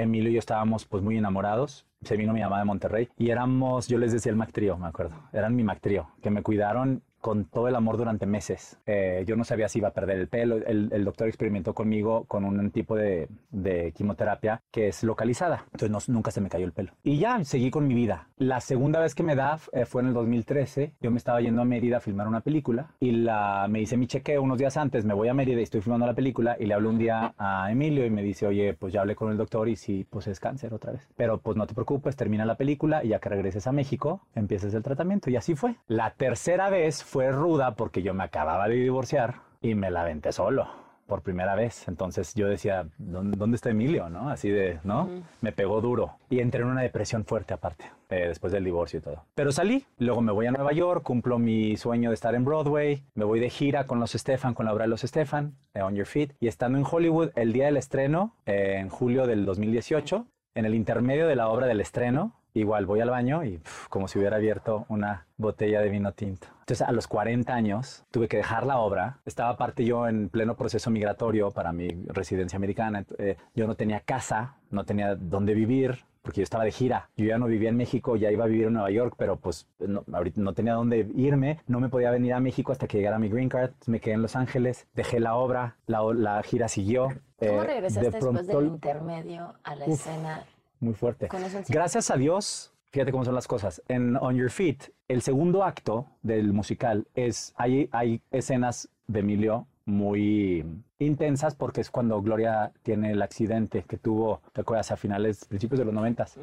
Emilio 0.04 0.30
y 0.30 0.34
yo 0.34 0.40
estábamos 0.40 0.86
pues 0.86 1.04
muy 1.04 1.18
enamorados. 1.18 1.86
Se 2.04 2.16
vino 2.16 2.34
mi 2.34 2.42
mamá 2.42 2.60
de 2.60 2.66
Monterrey 2.66 3.10
y 3.18 3.30
éramos, 3.30 3.88
yo 3.88 3.98
les 3.98 4.12
decía 4.12 4.30
el 4.30 4.38
Mac 4.38 4.52
Trío, 4.52 4.78
me 4.78 4.88
acuerdo. 4.88 5.16
Eran 5.34 5.56
mi 5.56 5.64
Mac 5.64 5.80
Trío, 5.82 6.08
que 6.22 6.30
me 6.30 6.44
cuidaron 6.44 7.04
con 7.22 7.46
todo 7.46 7.68
el 7.68 7.76
amor 7.76 7.98
durante 7.98 8.26
meses. 8.26 8.78
Eh, 8.86 9.24
yo 9.28 9.36
no 9.36 9.44
sabía 9.44 9.68
si 9.70 9.80
iba 9.80 9.90
a 9.90 9.94
perder 9.94 10.18
el 10.20 10.28
pelo. 10.28 10.56
El, 10.58 10.90
el 10.92 11.04
doctor 11.06 11.28
experimentó 11.28 11.74
conmigo 11.74 12.26
con 12.26 12.46
un 12.46 12.72
tipo 12.72 12.96
de, 12.96 13.28
de 13.52 13.92
quimioterapia 13.94 14.62
que 14.72 14.88
es 14.90 15.04
localizada. 15.04 15.66
Entonces 15.74 15.90
no- 15.90 16.14
nunca 16.14 16.32
se 16.32 16.42
me 16.42 16.50
cayó 16.50 16.66
el 16.66 16.72
pelo. 16.74 16.92
Y 17.04 17.18
ya 17.20 17.44
seguí 17.44 17.72
con 17.72 17.88
mi 17.88 17.94
vida. 17.94 18.28
La 18.38 18.62
segunda 18.62 19.00
vez 19.00 19.16
que 19.16 19.24
me 19.24 19.36
da 19.36 19.60
eh, 19.74 19.86
fue 19.86 20.02
en 20.02 20.10
el 20.10 20.14
2013. 20.14 20.94
Yo 21.02 21.12
me 21.12 21.18
estaba 21.18 21.42
yendo 21.42 21.62
a 21.62 21.66
Mérida 21.66 21.98
a 21.98 22.00
filmar 22.00 22.28
una 22.28 22.42
película 22.42 22.92
y 23.00 23.12
la, 23.12 23.68
me 23.70 23.82
hice 23.82 23.98
mi 23.98 24.08
chequeo 24.08 24.42
unos 24.42 24.58
días 24.58 24.78
antes. 24.78 25.06
Me 25.06 25.14
voy 25.14 25.28
a 25.28 25.34
Mérida 25.34 25.60
y 25.60 25.64
estoy 25.64 25.82
filmando 25.82 26.06
la 26.06 26.14
película 26.14 26.56
y 26.60 26.66
le 26.66 26.74
hablo 26.74 26.90
un 26.90 26.98
día 26.98 27.34
a 27.38 27.72
Emilio 27.72 28.06
y 28.06 28.10
me 28.10 28.22
dice, 28.24 28.48
oye, 28.48 28.74
pues 28.74 28.94
ya 28.94 29.02
hablé 29.02 29.16
con 29.16 29.32
el 29.32 29.38
doctor 29.38 29.68
y 29.70 29.76
sí, 29.76 30.06
pues 30.10 30.28
es 30.28 30.40
cáncer 30.40 30.74
otra 30.74 30.92
vez. 30.94 31.08
Pero 31.16 31.38
pues 31.40 31.58
no 31.58 31.68
te 31.68 31.74
preocupes, 31.74 32.16
termina 32.16 32.46
la 32.46 32.56
película 32.56 33.04
y 33.04 33.10
ya 33.10 33.20
que 33.20 33.30
regreses 33.30 33.68
a 33.68 33.72
México, 33.72 34.22
empieces 34.36 34.74
el 34.74 34.84
tratamiento. 34.84 35.30
Y 35.30 35.36
así 35.36 35.56
fue. 35.56 35.76
La 35.88 36.12
tercera 36.12 36.70
vez 36.70 37.04
fue 37.10 37.32
ruda 37.32 37.74
porque 37.74 38.04
yo 38.04 38.14
me 38.14 38.24
acababa 38.24 38.68
de 38.68 38.76
divorciar 38.76 39.42
y 39.62 39.74
me 39.74 39.90
la 39.90 40.02
aventé 40.02 40.32
solo 40.32 40.68
por 41.08 41.24
primera 41.24 41.56
vez. 41.56 41.88
Entonces 41.88 42.36
yo 42.36 42.48
decía, 42.48 42.86
¿dónde, 43.00 43.36
dónde 43.36 43.56
está 43.56 43.72
Emilio? 43.72 44.10
¿No? 44.10 44.30
Así 44.30 44.50
de, 44.50 44.78
¿no? 44.84 45.10
Me 45.42 45.52
pegó 45.52 45.82
duro. 45.82 46.18
Y 46.30 46.40
entré 46.40 46.62
en 46.62 46.68
una 46.68 46.82
depresión 46.82 47.26
fuerte 47.26 47.56
aparte, 47.56 47.86
eh, 48.10 48.28
después 48.28 48.54
del 48.54 48.64
divorcio 48.64 49.00
y 49.00 49.02
todo. 49.02 49.24
Pero 49.34 49.52
salí, 49.52 49.88
luego 49.98 50.22
me 50.22 50.32
voy 50.32 50.46
a 50.46 50.52
Nueva 50.52 50.72
York, 50.72 51.02
cumplo 51.02 51.40
mi 51.40 51.76
sueño 51.78 52.12
de 52.12 52.14
estar 52.14 52.36
en 52.36 52.46
Broadway, 52.46 53.04
me 53.16 53.26
voy 53.26 53.40
de 53.40 53.50
gira 53.50 53.88
con 53.88 54.00
los 54.00 54.12
Stefan, 54.12 54.54
con 54.54 54.68
la 54.68 54.74
obra 54.74 54.84
de 54.84 54.90
los 54.90 55.02
Stefan, 55.02 55.56
eh, 55.74 55.82
On 55.82 55.96
Your 55.96 56.06
Feet, 56.06 56.36
y 56.40 56.48
estando 56.48 56.78
en 56.78 56.86
Hollywood 56.90 57.32
el 57.36 57.54
día 57.54 57.66
del 57.66 57.78
estreno, 57.78 58.36
eh, 58.46 58.76
en 58.78 58.90
julio 58.90 59.26
del 59.26 59.46
2018, 59.46 60.28
en 60.54 60.66
el 60.66 60.76
intermedio 60.76 61.28
de 61.28 61.36
la 61.36 61.50
obra 61.50 61.66
del 61.66 61.82
estreno, 61.82 62.39
igual 62.54 62.86
voy 62.86 63.00
al 63.02 63.10
baño 63.10 63.44
y 63.44 63.58
pf, 63.58 63.88
como 63.90 64.08
si 64.08 64.20
hubiera 64.20 64.38
abierto 64.38 64.86
una 64.90 65.26
botella 65.38 65.82
de 65.82 65.90
vino 65.90 66.12
tinto. 66.12 66.48
Entonces 66.62 66.82
a 66.88 66.92
los 66.92 67.08
40 67.08 67.54
años 67.54 68.04
tuve 68.12 68.28
que 68.28 68.38
dejar 68.38 68.66
la 68.66 68.78
obra. 68.80 69.20
Estaba 69.26 69.50
aparte 69.50 69.86
yo 69.86 70.08
en 70.08 70.30
pleno 70.30 70.56
proceso 70.56 70.90
migratorio 70.92 71.52
para 71.52 71.72
mi 71.72 71.88
residencia 72.08 72.58
americana. 72.58 73.06
Eh, 73.18 73.38
yo 73.56 73.68
no 73.68 73.76
tenía 73.76 74.00
casa, 74.02 74.56
no 74.72 74.84
tenía 74.84 75.16
dónde 75.16 75.54
vivir 75.54 76.04
porque 76.22 76.42
yo 76.42 76.44
estaba 76.44 76.66
de 76.66 76.72
gira. 76.72 77.10
Yo 77.16 77.26
ya 77.26 77.38
no 77.38 77.48
vivía 77.48 77.70
en 77.70 77.78
México, 77.78 78.16
ya 78.18 78.30
iba 78.30 78.44
a 78.44 78.48
vivir 78.48 78.68
en 78.68 78.74
Nueva 78.74 78.92
York, 78.92 79.16
pero 79.18 79.38
pues 79.38 79.68
no, 79.80 80.04
ahorita 80.12 80.42
no 80.42 80.54
tenía 80.54 80.74
dónde 80.74 81.08
irme. 81.16 81.60
No 81.66 81.80
me 81.80 81.90
podía 81.90 82.12
venir 82.12 82.34
a 82.34 82.40
México 82.40 82.72
hasta 82.72 82.88
que 82.88 82.98
llegara 82.98 83.18
mi 83.18 83.30
green 83.30 83.50
card. 83.50 83.72
Me 83.88 84.00
quedé 84.00 84.16
en 84.16 84.22
Los 84.22 84.36
Ángeles, 84.36 84.86
dejé 84.94 85.20
la 85.20 85.36
obra, 85.36 85.78
la, 85.88 86.02
la 86.14 86.44
gira 86.44 86.68
siguió. 86.68 87.08
¿Cómo 87.40 87.64
Eh, 87.64 87.68
regresaste 87.68 88.00
de 88.02 88.12
después 88.12 88.32
pronto- 88.46 88.58
del 88.60 88.68
intermedio 88.68 89.54
a 89.64 89.76
la 89.76 89.86
Uf. 89.86 89.94
escena? 90.08 90.44
Muy 90.80 90.94
fuerte. 90.94 91.30
Gracias 91.68 92.12
a 92.12 92.18
Dios, 92.18 92.74
fíjate 92.92 93.12
cómo 93.12 93.26
son 93.26 93.36
las 93.36 93.48
cosas. 93.48 93.82
En 93.88 94.16
On 94.18 94.36
Your 94.36 94.52
Feet, 94.52 94.92
el 95.08 95.22
segundo 95.22 95.64
acto 95.64 96.08
del 96.22 96.54
musical 96.54 97.08
es, 97.14 97.54
hay, 97.58 97.90
hay 97.92 98.22
escenas 98.32 98.90
de 99.08 99.20
Emilio 99.20 99.68
muy 99.86 100.64
intensas 101.00 101.56
porque 101.56 101.82
es 101.82 101.90
cuando 101.90 102.22
Gloria 102.22 102.72
tiene 102.84 103.12
el 103.12 103.22
accidente 103.22 103.84
que 103.88 103.98
tuvo, 103.98 104.42
¿te 104.54 104.62
acuerdas? 104.62 104.92
A 104.92 104.98
finales, 104.98 105.46
principios 105.46 105.80
de 105.80 105.86
los 105.86 105.94
noventas. 105.94 106.38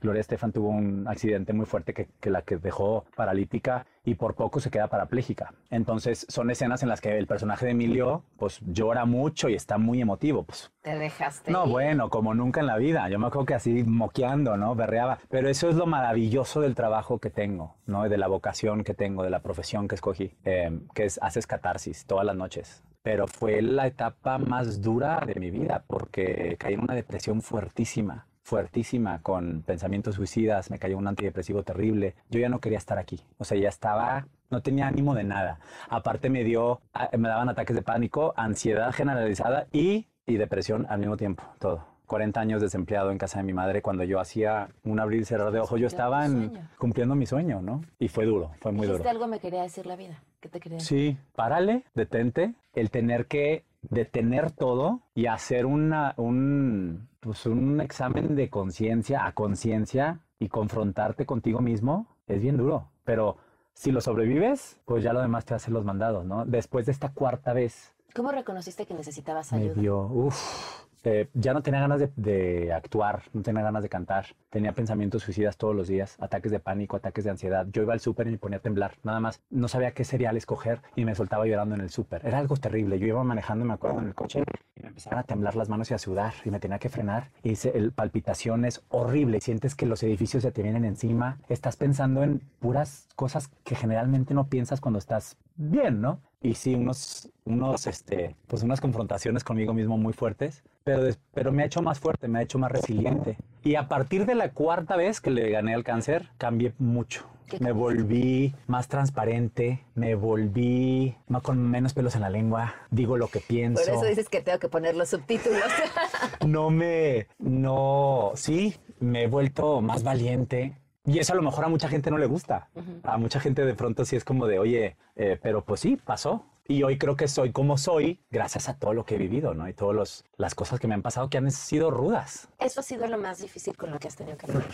Gloria 0.00 0.20
Estefan 0.20 0.52
tuvo 0.52 0.68
un 0.68 1.06
accidente 1.08 1.52
muy 1.52 1.66
fuerte 1.66 1.92
que, 1.92 2.08
que 2.20 2.30
la 2.30 2.42
que 2.42 2.56
dejó 2.56 3.04
paralítica 3.16 3.84
y 4.04 4.14
por 4.14 4.34
poco 4.34 4.60
se 4.60 4.70
queda 4.70 4.86
parapléjica. 4.86 5.52
Entonces 5.70 6.24
son 6.28 6.50
escenas 6.50 6.82
en 6.84 6.88
las 6.88 7.00
que 7.00 7.18
el 7.18 7.26
personaje 7.26 7.66
de 7.66 7.72
Emilio 7.72 8.22
pues 8.38 8.60
llora 8.64 9.04
mucho 9.04 9.48
y 9.48 9.54
está 9.54 9.76
muy 9.76 10.00
emotivo. 10.00 10.44
Pues 10.44 10.70
Te 10.82 10.96
dejaste. 10.96 11.50
no, 11.50 11.66
ir. 11.66 11.72
bueno, 11.72 12.08
como 12.08 12.32
nunca 12.32 12.60
en 12.60 12.66
la 12.66 12.76
vida. 12.76 13.08
Yo 13.08 13.18
me 13.18 13.26
acuerdo 13.26 13.46
que 13.46 13.54
así 13.54 13.82
moqueando, 13.82 14.56
¿no? 14.56 14.76
Berreaba. 14.76 15.18
Pero 15.28 15.48
eso 15.48 15.68
es 15.68 15.74
lo 15.74 15.86
maravilloso 15.86 16.60
del 16.60 16.76
trabajo 16.76 17.18
que 17.18 17.30
tengo, 17.30 17.74
¿no? 17.86 18.08
De 18.08 18.16
la 18.16 18.28
vocación 18.28 18.84
que 18.84 18.94
tengo, 18.94 19.24
de 19.24 19.30
la 19.30 19.40
profesión 19.40 19.88
que 19.88 19.96
escogí, 19.96 20.32
eh, 20.44 20.78
que 20.94 21.04
es 21.04 21.18
haces 21.20 21.48
catarsis 21.48 22.06
todas 22.06 22.24
las 22.24 22.36
noches. 22.36 22.84
Pero 23.06 23.28
fue 23.28 23.62
la 23.62 23.86
etapa 23.86 24.36
más 24.36 24.82
dura 24.82 25.22
de 25.24 25.38
mi 25.38 25.52
vida 25.52 25.84
porque 25.86 26.56
caí 26.58 26.74
en 26.74 26.80
una 26.80 26.94
depresión 26.94 27.40
fuertísima 27.40 28.26
fuertísima 28.42 29.20
con 29.22 29.62
pensamientos 29.62 30.14
suicidas, 30.16 30.70
me 30.70 30.78
cayó 30.78 30.98
un 30.98 31.06
antidepresivo 31.08 31.64
terrible. 31.64 32.14
Yo 32.30 32.38
ya 32.38 32.48
no 32.48 32.60
quería 32.60 32.78
estar 32.78 32.96
aquí. 32.96 33.20
O 33.38 33.44
sea, 33.44 33.58
ya 33.58 33.68
estaba, 33.68 34.26
no 34.50 34.60
tenía 34.62 34.86
ánimo 34.86 35.14
de 35.16 35.24
nada. 35.24 35.58
Aparte 35.88 36.30
me 36.30 36.44
dio, 36.44 36.80
a- 36.94 37.10
me 37.18 37.28
daban 37.28 37.48
ataques 37.48 37.74
de 37.74 37.82
pánico, 37.82 38.34
ansiedad 38.36 38.92
generalizada 38.92 39.66
y, 39.72 40.06
y 40.26 40.36
depresión 40.36 40.86
al 40.88 41.00
mismo 41.00 41.16
tiempo, 41.16 41.42
todo. 41.58 41.84
40 42.06 42.38
años 42.38 42.60
desempleado 42.62 43.10
en 43.10 43.18
casa 43.18 43.38
de 43.40 43.44
mi 43.44 43.52
madre 43.52 43.82
cuando 43.82 44.04
yo 44.04 44.20
hacía 44.20 44.68
un 44.84 45.00
abrir 45.00 45.22
y 45.22 45.24
cerrar 45.24 45.50
de 45.50 45.58
ojos, 45.58 45.80
yo 45.80 45.88
estaba 45.88 46.24
en- 46.24 46.52
cumpliendo 46.78 47.16
mi 47.16 47.26
sueño, 47.26 47.60
¿no? 47.62 47.82
Y 47.98 48.06
fue 48.06 48.26
duro, 48.26 48.52
fue 48.60 48.70
muy 48.70 48.86
duro. 48.86 49.08
algo 49.10 49.26
me 49.26 49.40
quería 49.40 49.62
decir 49.62 49.86
la 49.86 49.96
vida. 49.96 50.22
¿Qué 50.50 50.60
te 50.60 50.70
decir? 50.70 50.80
Sí, 50.80 51.18
párale, 51.34 51.84
detente, 51.94 52.54
el 52.72 52.90
tener 52.90 53.26
que 53.26 53.64
detener 53.82 54.52
todo 54.52 55.00
y 55.14 55.26
hacer 55.26 55.66
una, 55.66 56.14
un, 56.16 57.08
pues 57.20 57.46
un 57.46 57.80
examen 57.80 58.36
de 58.36 58.48
conciencia 58.48 59.26
a 59.26 59.32
conciencia 59.32 60.20
y 60.38 60.48
confrontarte 60.48 61.26
contigo 61.26 61.60
mismo 61.60 62.06
es 62.28 62.40
bien 62.40 62.56
duro, 62.56 62.88
pero 63.04 63.38
si 63.72 63.90
lo 63.90 64.00
sobrevives, 64.00 64.80
pues 64.84 65.02
ya 65.02 65.12
lo 65.12 65.20
demás 65.20 65.44
te 65.44 65.54
hace 65.54 65.70
los 65.70 65.84
mandados, 65.84 66.24
¿no? 66.24 66.44
Después 66.44 66.86
de 66.86 66.92
esta 66.92 67.12
cuarta 67.12 67.52
vez 67.52 67.92
¿Cómo 68.14 68.32
reconociste 68.32 68.86
que 68.86 68.94
necesitabas 68.94 69.52
me 69.52 69.58
ayuda? 69.58 69.74
dio, 69.74 70.00
uff, 70.06 70.85
eh, 71.08 71.28
ya 71.34 71.54
no 71.54 71.62
tenía 71.62 71.78
ganas 71.80 72.00
de, 72.16 72.72
actuar, 72.72 73.22
no 73.32 73.42
tenía 73.42 73.62
ganas 73.62 73.84
de 73.84 73.88
cantar, 73.88 74.26
tenía 74.50 74.72
pensamientos 74.72 75.22
suicidas 75.22 75.56
todos 75.56 75.72
los 75.74 75.86
días, 75.86 76.16
ataques 76.20 76.50
de 76.50 76.58
pánico, 76.58 76.96
ataques 76.96 77.22
de 77.24 77.30
ansiedad. 77.30 77.64
Yo 77.72 77.82
iba 77.82 77.92
al 77.92 78.00
súper 78.00 78.26
y 78.26 78.32
me 78.32 78.38
ponía 78.38 78.58
a 78.58 78.60
temblar, 78.60 78.94
nada 79.04 79.20
más. 79.20 79.40
No 79.48 79.68
sabía 79.68 79.92
qué 79.92 80.04
cereal 80.04 80.36
escoger 80.36 80.80
y 80.96 81.04
me 81.04 81.14
soltaba 81.14 81.46
llorando 81.46 81.76
en 81.76 81.80
el 81.82 81.90
súper. 81.90 82.26
Era 82.26 82.38
algo 82.38 82.56
terrible. 82.56 82.98
Yo 82.98 83.06
iba 83.06 83.22
manejando, 83.22 83.64
me 83.64 83.74
acuerdo, 83.74 84.00
en 84.00 84.08
el 84.08 84.14
coche 84.14 84.42
y 84.74 84.82
me 84.82 84.88
empezaron 84.88 85.20
a 85.20 85.22
temblar 85.22 85.54
las 85.54 85.68
manos 85.68 85.90
y 85.92 85.94
a 85.94 85.98
sudar 85.98 86.34
y 86.44 86.50
me 86.50 86.58
tenía 86.58 86.80
que 86.80 86.88
frenar. 86.88 87.30
Y 87.44 87.54
se- 87.54 87.78
el 87.78 87.92
palpitación 87.92 88.64
es 88.64 88.82
horrible. 88.88 89.40
Sientes 89.40 89.76
que 89.76 89.86
los 89.86 90.02
edificios 90.02 90.42
se 90.42 90.50
te 90.50 90.62
vienen 90.62 90.84
encima. 90.84 91.38
Estás 91.48 91.76
pensando 91.76 92.24
en 92.24 92.40
puras 92.58 93.06
cosas 93.14 93.48
que 93.62 93.76
generalmente 93.76 94.34
no 94.34 94.48
piensas 94.48 94.80
cuando 94.80 94.98
estás 94.98 95.36
bien, 95.54 96.00
¿no? 96.00 96.20
Y 96.42 96.54
sí, 96.54 96.74
unos, 96.74 97.30
unos, 97.44 97.86
este, 97.86 98.36
pues 98.46 98.62
unas 98.62 98.80
confrontaciones 98.80 99.42
conmigo 99.42 99.72
mismo 99.74 99.96
muy 99.96 100.12
fuertes, 100.12 100.62
pero, 100.84 101.02
des- 101.02 101.18
pero 101.32 101.50
me 101.50 101.62
ha 101.62 101.66
hecho 101.66 101.82
más 101.82 101.98
fuerte, 101.98 102.28
me 102.28 102.38
ha 102.38 102.42
hecho 102.42 102.58
más 102.58 102.70
resiliente. 102.70 103.36
Y 103.64 103.74
a 103.74 103.88
partir 103.88 104.26
de 104.26 104.34
la 104.34 104.50
cuarta 104.52 104.96
vez 104.96 105.20
que 105.20 105.30
le 105.30 105.50
gané 105.50 105.74
al 105.74 105.82
cáncer, 105.82 106.28
cambié 106.38 106.72
mucho. 106.78 107.26
¿Qué 107.48 107.58
Me 107.60 107.70
volví 107.72 108.54
más 108.66 108.88
transparente, 108.88 109.84
me 109.94 110.14
volví 110.16 111.16
más 111.28 111.42
con 111.42 111.58
menos 111.70 111.94
pelos 111.94 112.14
en 112.16 112.20
la 112.22 112.30
lengua, 112.30 112.74
digo 112.90 113.16
lo 113.16 113.28
que 113.28 113.40
pienso. 113.40 113.82
Por 113.84 113.94
eso 113.94 114.04
dices 114.04 114.28
que 114.28 114.40
tengo 114.40 114.58
que 114.58 114.68
poner 114.68 114.96
los 114.96 115.08
subtítulos. 115.08 115.62
No 116.46 116.70
me, 116.70 117.26
no, 117.38 118.32
sí, 118.34 118.76
me 119.00 119.24
he 119.24 119.26
vuelto 119.26 119.80
más 119.80 120.02
valiente. 120.04 120.76
Y 121.06 121.20
eso 121.20 121.32
a 121.32 121.36
lo 121.36 121.42
mejor 121.42 121.64
a 121.64 121.68
mucha 121.68 121.88
gente 121.88 122.10
no 122.10 122.18
le 122.18 122.26
gusta. 122.26 122.68
A 123.04 123.16
mucha 123.16 123.38
gente 123.38 123.64
de 123.64 123.74
pronto 123.74 124.04
sí 124.04 124.16
es 124.16 124.24
como 124.24 124.46
de, 124.46 124.58
oye, 124.58 124.96
eh, 125.14 125.38
pero 125.40 125.64
pues 125.64 125.80
sí, 125.80 125.96
pasó. 125.96 126.44
Y 126.68 126.82
hoy 126.82 126.98
creo 126.98 127.14
que 127.14 127.28
soy 127.28 127.52
como 127.52 127.78
soy 127.78 128.18
gracias 128.28 128.68
a 128.68 128.76
todo 128.76 128.92
lo 128.92 129.04
que 129.04 129.14
he 129.14 129.18
vivido, 129.18 129.54
¿no? 129.54 129.68
Y 129.68 129.72
todas 129.72 130.24
las 130.36 130.54
cosas 130.56 130.80
que 130.80 130.88
me 130.88 130.94
han 130.94 131.02
pasado 131.02 131.30
que 131.30 131.38
han 131.38 131.48
sido 131.52 131.92
rudas. 131.92 132.48
Eso 132.58 132.80
ha 132.80 132.82
sido 132.82 133.06
lo 133.06 133.18
más 133.18 133.40
difícil 133.40 133.76
con 133.76 133.92
lo 133.92 134.00
que 134.00 134.08
has 134.08 134.16
tenido 134.16 134.36
que 134.36 134.48
lidiar. 134.48 134.64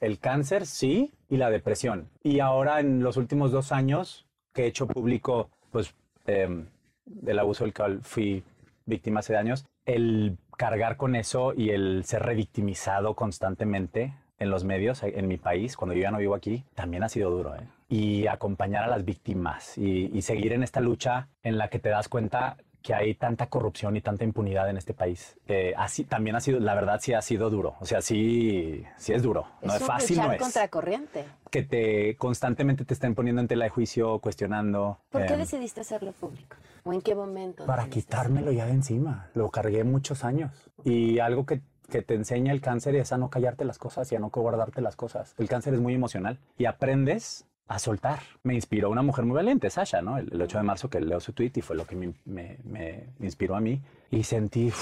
El 0.00 0.20
cáncer, 0.20 0.64
sí, 0.64 1.12
y 1.28 1.36
la 1.36 1.50
depresión. 1.50 2.08
Y 2.22 2.38
ahora 2.38 2.78
en 2.78 3.02
los 3.02 3.16
últimos 3.16 3.50
dos 3.50 3.72
años 3.72 4.26
que 4.52 4.64
he 4.64 4.66
hecho 4.68 4.86
público, 4.86 5.50
pues, 5.72 5.92
em, 6.26 6.66
del 7.04 7.38
abuso 7.40 7.64
del 7.64 7.74
cual 7.74 8.00
fui 8.02 8.44
víctima 8.86 9.20
hace 9.20 9.36
años, 9.36 9.66
el 9.86 10.38
cargar 10.56 10.96
con 10.96 11.16
eso 11.16 11.52
y 11.54 11.70
el 11.70 12.04
ser 12.04 12.22
revictimizado 12.22 13.14
constantemente 13.14 14.14
en 14.40 14.50
los 14.50 14.64
medios, 14.64 15.02
en 15.04 15.28
mi 15.28 15.36
país, 15.36 15.76
cuando 15.76 15.94
yo 15.94 16.02
ya 16.02 16.10
no 16.10 16.18
vivo 16.18 16.34
aquí, 16.34 16.64
también 16.74 17.04
ha 17.04 17.08
sido 17.08 17.30
duro. 17.30 17.54
¿eh? 17.54 17.68
Y 17.88 18.26
acompañar 18.26 18.82
a 18.82 18.88
las 18.88 19.04
víctimas 19.04 19.78
y, 19.78 20.10
y 20.12 20.22
seguir 20.22 20.52
en 20.52 20.64
esta 20.64 20.80
lucha 20.80 21.28
en 21.44 21.58
la 21.58 21.68
que 21.68 21.78
te 21.78 21.90
das 21.90 22.08
cuenta 22.08 22.56
que 22.82 22.94
hay 22.94 23.14
tanta 23.14 23.46
corrupción 23.48 23.96
y 23.96 24.00
tanta 24.00 24.24
impunidad 24.24 24.68
en 24.70 24.76
este 24.76 24.94
país. 24.94 25.36
Eh, 25.46 25.74
así 25.76 26.04
también 26.04 26.36
ha 26.36 26.40
sido, 26.40 26.60
la 26.60 26.74
verdad, 26.74 26.98
sí 27.00 27.12
ha 27.12 27.22
sido 27.22 27.50
duro. 27.50 27.74
O 27.80 27.86
sea, 27.86 28.00
sí, 28.00 28.84
sí 28.96 29.12
es 29.12 29.22
duro. 29.22 29.46
No 29.62 29.74
es, 29.74 29.82
fácil, 29.82 30.18
no 30.18 30.32
es. 30.32 30.40
contra 30.40 30.68
corriente. 30.68 31.24
Que 31.50 31.62
te 31.62 32.16
constantemente 32.16 32.84
te 32.84 32.94
estén 32.94 33.14
poniendo 33.14 33.40
en 33.42 33.48
tela 33.48 33.64
de 33.64 33.70
juicio, 33.70 34.18
cuestionando. 34.18 34.98
¿Por 35.10 35.26
qué 35.26 35.34
em, 35.34 35.40
decidiste 35.40 35.80
hacerlo 35.82 36.12
público? 36.12 36.56
¿O 36.84 36.92
en 36.92 37.02
qué 37.02 37.14
momento? 37.14 37.66
para 37.66 37.88
quitármelo 37.88 38.52
ya 38.52 38.66
de 38.66 38.72
encima. 38.72 39.28
Lo 39.34 39.50
cargué 39.50 39.84
muchos 39.84 40.24
años. 40.24 40.52
Y 40.84 41.18
algo 41.18 41.44
que, 41.44 41.60
que 41.90 42.00
te 42.02 42.14
enseña 42.14 42.52
el 42.52 42.60
cáncer 42.62 42.94
es 42.96 43.12
a 43.12 43.18
no 43.18 43.28
callarte 43.28 43.64
las 43.66 43.78
cosas 43.78 44.10
y 44.12 44.16
a 44.16 44.18
no 44.18 44.30
guardarte 44.30 44.80
las 44.80 44.96
cosas. 44.96 45.34
El 45.38 45.48
cáncer 45.48 45.74
es 45.74 45.80
muy 45.80 45.94
emocional 45.94 46.38
y 46.56 46.64
aprendes 46.64 47.44
a 47.68 47.78
soltar. 47.78 48.20
Me 48.42 48.54
inspiró 48.54 48.90
una 48.90 49.02
mujer 49.02 49.24
muy 49.26 49.36
valiente, 49.36 49.68
Sasha, 49.70 50.00
¿no? 50.02 50.16
El, 50.18 50.32
el 50.32 50.42
8 50.42 50.58
de 50.58 50.64
marzo 50.64 50.88
que 50.90 51.00
leo 51.00 51.20
su 51.20 51.32
tweet 51.32 51.52
y 51.56 51.60
fue 51.60 51.76
lo 51.76 51.84
que 51.86 51.94
me, 51.96 52.14
me- 52.24 52.56
me 52.64 53.04
inspiró 53.20 53.54
a 53.54 53.60
mí. 53.60 53.80
Y 54.10 54.22
sentí 54.24 54.72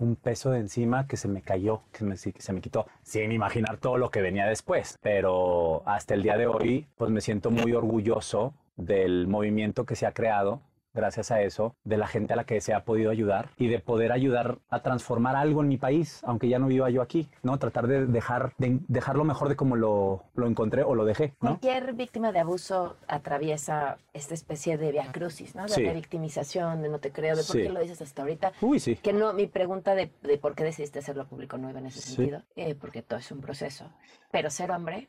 un 0.00 0.16
peso 0.16 0.50
de 0.50 0.58
encima 0.58 1.06
que 1.06 1.16
se 1.16 1.28
me 1.28 1.42
cayó, 1.42 1.82
que 1.92 2.04
que 2.32 2.42
se 2.42 2.52
me 2.52 2.60
quitó, 2.60 2.86
sin 3.02 3.32
imaginar 3.32 3.78
todo 3.78 3.96
lo 3.98 4.10
que 4.10 4.20
venía 4.22 4.46
después. 4.46 4.98
Pero 5.02 5.82
hasta 5.86 6.14
el 6.14 6.22
día 6.22 6.36
de 6.36 6.46
hoy, 6.46 6.86
pues 6.96 7.10
me 7.10 7.20
siento 7.20 7.50
muy 7.50 7.72
orgulloso 7.72 8.54
del 8.76 9.26
movimiento 9.28 9.84
que 9.86 9.94
se 9.96 10.06
ha 10.06 10.12
creado 10.12 10.60
gracias 10.94 11.30
a 11.30 11.42
eso, 11.42 11.74
de 11.84 11.96
la 11.96 12.06
gente 12.06 12.32
a 12.32 12.36
la 12.36 12.44
que 12.44 12.60
se 12.60 12.72
ha 12.72 12.84
podido 12.84 13.10
ayudar 13.10 13.50
y 13.58 13.66
de 13.68 13.80
poder 13.80 14.12
ayudar 14.12 14.58
a 14.70 14.80
transformar 14.80 15.36
algo 15.36 15.60
en 15.62 15.68
mi 15.68 15.76
país, 15.76 16.20
aunque 16.24 16.48
ya 16.48 16.58
no 16.58 16.68
viva 16.68 16.88
yo 16.90 17.02
aquí, 17.02 17.28
¿no? 17.42 17.58
Tratar 17.58 17.86
de 17.88 18.06
dejar, 18.06 18.54
de 18.58 18.78
dejarlo 18.88 19.24
mejor 19.24 19.48
de 19.48 19.56
como 19.56 19.76
lo, 19.76 20.22
lo 20.34 20.46
encontré 20.46 20.82
o 20.84 20.94
lo 20.94 21.04
dejé, 21.04 21.34
¿no? 21.40 21.58
Cualquier 21.58 21.92
víctima 21.94 22.30
de 22.32 22.38
abuso 22.38 22.96
atraviesa 23.08 23.98
esta 24.12 24.34
especie 24.34 24.78
de 24.78 24.92
viacrucis, 24.92 25.54
¿no? 25.54 25.64
De 25.64 25.68
Sí. 25.74 25.84
revictimización, 25.84 26.82
de 26.82 26.88
no 26.88 26.98
te 27.00 27.10
creo, 27.10 27.34
de 27.36 27.42
por 27.42 27.56
Sí. 27.56 27.62
qué 27.62 27.68
lo 27.70 27.80
dices 27.80 28.00
hasta 28.00 28.22
ahorita. 28.22 28.52
Uy, 28.60 28.78
sí. 28.78 28.94
Que 28.96 29.12
no, 29.12 29.32
mi 29.32 29.46
pregunta 29.48 29.94
de, 29.94 30.10
de 30.22 30.38
por 30.38 30.54
qué 30.54 30.62
decidiste 30.64 31.00
hacerlo 31.00 31.26
público 31.26 31.58
no 31.58 31.68
iba 31.70 31.80
en 31.80 31.86
ese 31.86 32.00
Sí. 32.00 32.14
sentido, 32.14 32.42
eh, 32.54 32.74
porque 32.74 33.02
todo 33.02 33.18
es 33.18 33.30
un 33.32 33.40
proceso. 33.40 33.90
Pero 34.30 34.50
ser 34.50 34.70
hombre, 34.70 35.08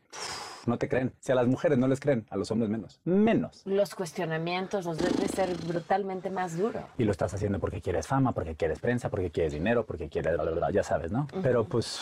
No 0.68 0.80
te 0.80 0.90
creen. 0.90 1.14
Si 1.20 1.32
a 1.32 1.36
las 1.36 1.46
mujeres 1.46 1.78
no 1.78 1.88
les 1.88 2.00
creen, 2.00 2.26
a 2.32 2.38
los 2.38 2.50
hombres 2.50 2.72
menos. 2.72 3.00
Menos. 3.06 3.62
los 3.66 3.94
cuestionamientos 3.94 4.86
los 4.86 4.98
debe 4.98 5.28
ser 5.28 5.56
brutalmente 5.76 6.30
más 6.30 6.58
duro. 6.58 6.88
Y 6.98 7.04
lo 7.04 7.12
estás 7.12 7.34
haciendo 7.34 7.60
porque 7.60 7.82
quieres 7.82 8.08
fama, 8.08 8.32
porque 8.32 8.56
quieres 8.56 8.80
prensa, 8.80 9.10
porque 9.10 9.30
quieres 9.30 9.54
dinero, 9.54 9.86
porque 9.86 10.10
quieres, 10.10 10.34
bla, 10.34 10.44
bla, 10.44 10.52
bla, 10.54 10.72
ya 10.72 10.84
sabes, 10.84 11.12
¿no? 11.12 11.28
Pero 11.44 11.66
pues, 11.66 12.00